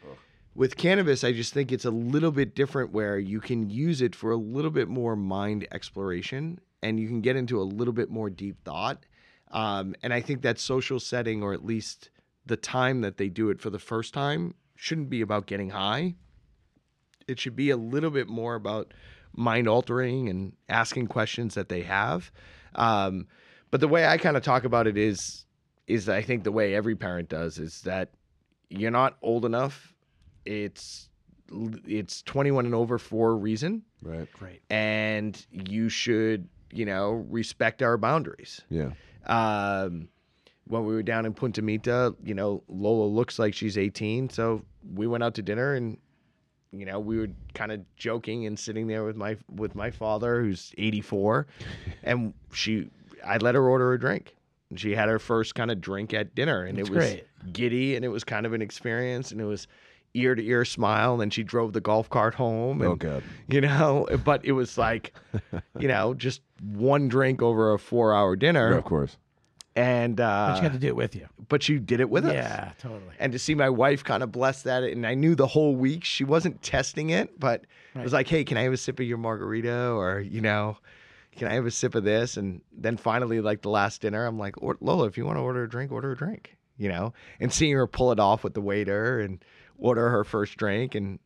[0.54, 4.16] with cannabis, I just think it's a little bit different where you can use it
[4.16, 8.10] for a little bit more mind exploration and you can get into a little bit
[8.10, 9.06] more deep thought.
[9.52, 12.10] Um, and I think that social setting, or at least
[12.46, 16.16] the time that they do it for the first time, shouldn't be about getting high.
[17.28, 18.94] It should be a little bit more about
[19.34, 22.32] mind altering and asking questions that they have.
[22.76, 23.28] Um,
[23.72, 25.46] but the way I kind of talk about it is,
[25.88, 28.10] is I think the way every parent does is that
[28.70, 29.94] you're not old enough.
[30.46, 31.10] It's
[31.86, 34.28] it's 21 and over for a reason, Right.
[34.34, 34.62] Great.
[34.72, 38.62] and you should you know respect our boundaries.
[38.70, 38.92] Yeah.
[39.28, 40.10] Um,
[40.68, 44.64] when we were down in Punta Mita, you know, Lola looks like she's 18, so
[44.96, 45.98] we went out to dinner and
[46.80, 50.42] you know, we were kind of joking and sitting there with my with my father
[50.42, 51.48] who's 84
[52.04, 52.90] and she
[53.26, 54.36] I let her order a drink.
[54.70, 57.28] And she had her first kind of drink at dinner and That's it was great.
[57.54, 59.68] giddy and it was kind of an experience and it was
[60.16, 63.22] ear to ear smile and then she drove the golf cart home and Oh God.
[63.48, 65.14] you know, but it was like,
[65.78, 69.18] you know, just one drink over a 4-hour dinner Yeah, of course.
[69.76, 71.28] and uh But you got to do it with you.
[71.48, 72.34] But you did it with us.
[72.34, 73.14] Yeah, totally.
[73.20, 76.04] And to see my wife kind of bless that, and I knew the whole week
[76.04, 77.66] she wasn't testing it, but
[77.96, 79.92] it was like, hey, can I have a sip of your margarita?
[79.92, 80.78] Or, you know,
[81.36, 82.38] can I have a sip of this?
[82.38, 85.64] And then finally, like the last dinner, I'm like, Lola, if you want to order
[85.64, 87.14] a drink, order a drink, you know?
[87.40, 89.44] And seeing her pull it off with the waiter and
[89.78, 90.96] order her first drink.
[90.96, 91.20] And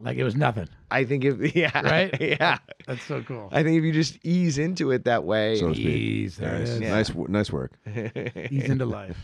[0.00, 0.68] Like it was nothing.
[0.90, 2.20] I think if, yeah, Right?
[2.20, 2.58] Yeah.
[2.86, 3.48] That's so cool.
[3.50, 5.86] I think if you just ease into it that way, So to speak.
[5.86, 6.68] Ease, there it Nice.
[6.68, 6.80] is.
[6.80, 7.08] Nice.
[7.08, 7.72] w- Nice work.
[8.50, 9.18] Ease into life.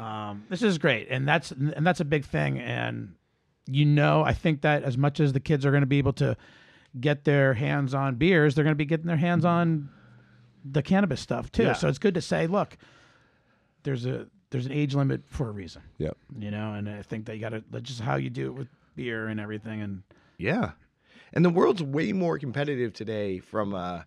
[0.00, 2.58] Um, this is great, and that's and that's a big thing.
[2.60, 3.14] And
[3.66, 6.12] you know, I think that as much as the kids are going to be able
[6.14, 6.36] to
[7.00, 9.88] get their hands on beers, they're going to be getting their hands on
[10.64, 11.64] the cannabis stuff too.
[11.64, 11.72] Yeah.
[11.74, 12.76] So it's good to say, look,
[13.82, 16.16] there's a there's an age limit for a reason, Yep.
[16.38, 16.74] you know.
[16.74, 19.28] And I think that you got to that's just how you do it with beer
[19.28, 19.82] and everything.
[19.82, 20.02] And
[20.38, 20.72] Yeah.
[21.32, 24.06] And the world's way more competitive today from a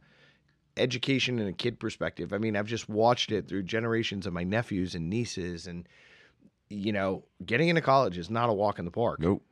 [0.77, 2.31] education and a kid perspective.
[2.33, 5.87] I mean, I've just watched it through generations of my nephews and nieces and
[6.69, 9.19] you know, getting into college is not a walk in the park.
[9.19, 9.43] Nope.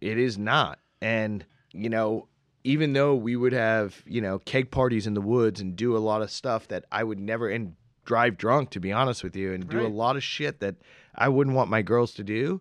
[0.00, 0.78] It is not.
[1.00, 2.28] And, you know,
[2.64, 5.98] even though we would have, you know, keg parties in the woods and do a
[5.98, 7.74] lot of stuff that I would never and
[8.04, 10.74] drive drunk to be honest with you and do a lot of shit that
[11.14, 12.60] I wouldn't want my girls to do.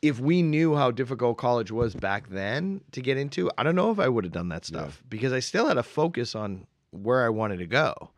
[0.00, 3.90] If we knew how difficult college was back then to get into, I don't know
[3.90, 7.24] if I would have done that stuff because I still had a focus on where
[7.24, 8.10] I wanted to go.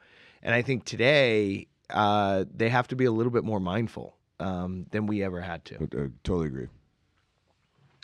[0.42, 4.86] And I think today uh, they have to be a little bit more mindful um,
[4.90, 5.76] than we ever had to.
[5.76, 6.68] Uh, totally agree.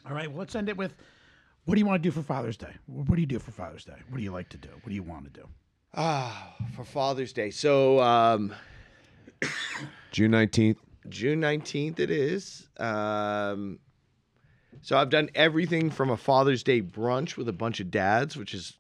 [0.07, 0.95] all right, well, let's end it with.
[1.67, 2.73] What do you want to do for Father's Day?
[2.87, 3.97] What do you do for Father's Day?
[4.09, 4.69] What do you like to do?
[4.69, 5.49] What do you want to do?
[5.95, 7.51] Ah, for Father's Day.
[7.51, 8.55] So um,
[10.13, 10.79] June nineteenth.
[11.09, 12.69] June 19th it is.
[12.79, 13.79] Um,
[14.83, 18.55] so I've done everything from a Father's Day brunch with a bunch of dads, which
[18.55, 18.75] is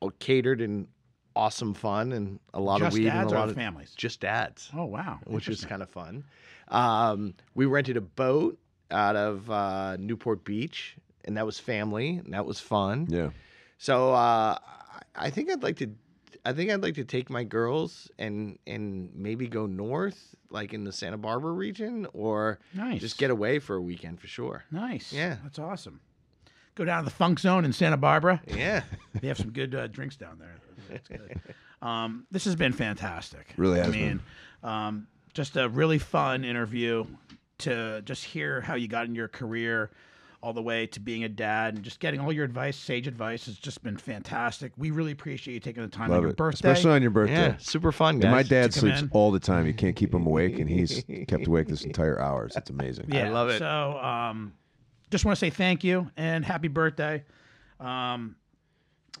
[0.00, 0.88] all catered and
[1.36, 3.92] awesome fun and a lot Just of weed dads and a or lot of families?
[3.96, 6.24] Just dads, Oh wow, which is kind of fun.
[6.68, 8.58] Um, we rented a boat
[8.90, 13.06] out of uh, Newport Beach, and that was family, and that was fun.
[13.08, 13.30] Yeah.
[13.78, 14.58] So uh, I-
[15.14, 15.90] I think I'd like to.
[16.44, 20.84] I think I'd like to take my girls and and maybe go north, like in
[20.84, 23.00] the Santa Barbara region, or nice.
[23.00, 24.64] just get away for a weekend for sure.
[24.70, 25.12] nice.
[25.12, 25.36] Yeah.
[25.42, 26.00] that's awesome.
[26.74, 28.40] Go down to the Funk Zone in Santa Barbara.
[28.46, 28.82] Yeah,
[29.20, 30.56] They have some good uh, drinks down there.
[30.88, 31.40] That's good.
[31.82, 33.54] Um, this has been fantastic.
[33.56, 34.20] Really I has mean,
[34.62, 37.04] um, just a really fun interview
[37.58, 39.90] to just hear how you got in your career
[40.42, 43.46] all the way to being a dad and just getting all your advice, sage advice
[43.46, 44.72] has just been fantastic.
[44.76, 46.36] We really appreciate you taking the time on Love your it.
[46.36, 46.68] birthday.
[46.70, 47.34] Especially on your birthday.
[47.34, 48.24] yeah, super fun, guys.
[48.24, 49.10] And my dad sleeps in.
[49.12, 49.66] all the time.
[49.66, 52.54] You can't keep him awake, and he's kept awake this entire hours.
[52.56, 53.06] It's amazing.
[53.08, 53.58] Yeah, I love it.
[53.58, 54.52] So, um,
[55.10, 57.22] just want to say thank you and happy birthday.
[57.78, 58.34] Um,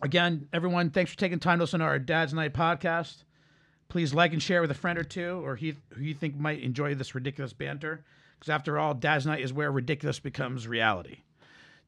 [0.02, 3.22] again, everyone, thanks for taking time to listen to our Dad's Night podcast.
[3.88, 6.62] Please like and share with a friend or two, or he, who you think might
[6.62, 8.04] enjoy this ridiculous banter.
[8.42, 11.18] Because after all, Dad's Night is where ridiculous becomes reality.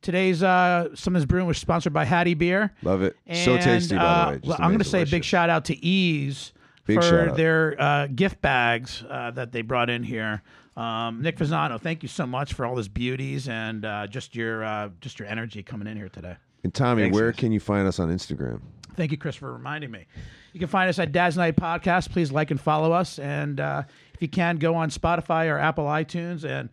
[0.03, 2.73] today's uh, Something's Brewing was sponsored by Haddie Beer.
[2.85, 3.17] Love it.
[3.33, 4.41] so tasty, by uh, the way.
[4.45, 6.53] Just I'm going to say a big shout out to Eaze
[6.87, 10.43] Big for their uh, gift bags uh, that they brought in here.
[10.77, 14.63] Um, Nick Fasano, thank you so much for all those beauties and uh, just your
[14.63, 16.37] uh, just your energy coming in here today.
[16.63, 17.41] And Tommy, Thanks, where guys.
[17.41, 18.61] can you find us on Instagram?
[18.95, 20.07] Thank you, Chris, for reminding me.
[20.53, 22.11] You can find us at Dad's Night Podcast.
[22.11, 23.19] Please like and follow us.
[23.19, 23.83] And uh,
[24.15, 26.69] if you can, go on Spotify or Apple iTunes and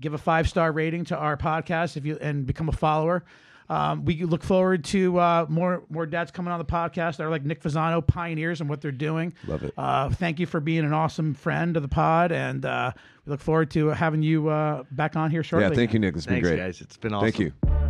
[0.00, 3.24] give a five star rating to our podcast if you and become a follower.
[3.68, 7.18] Um, we look forward to uh, more more dads coming on the podcast.
[7.18, 9.32] They're like Nick Fasano, pioneers and what they're doing.
[9.46, 9.72] Love it.
[9.78, 12.92] Uh, thank you for being an awesome friend of the pod, and uh,
[13.24, 15.68] we look forward to having you uh, back on here shortly.
[15.68, 16.16] Yeah, thank you, Nick.
[16.16, 16.58] It's been Thanks, great.
[16.58, 16.80] guys.
[16.80, 17.30] It's been awesome.
[17.30, 17.89] Thank you.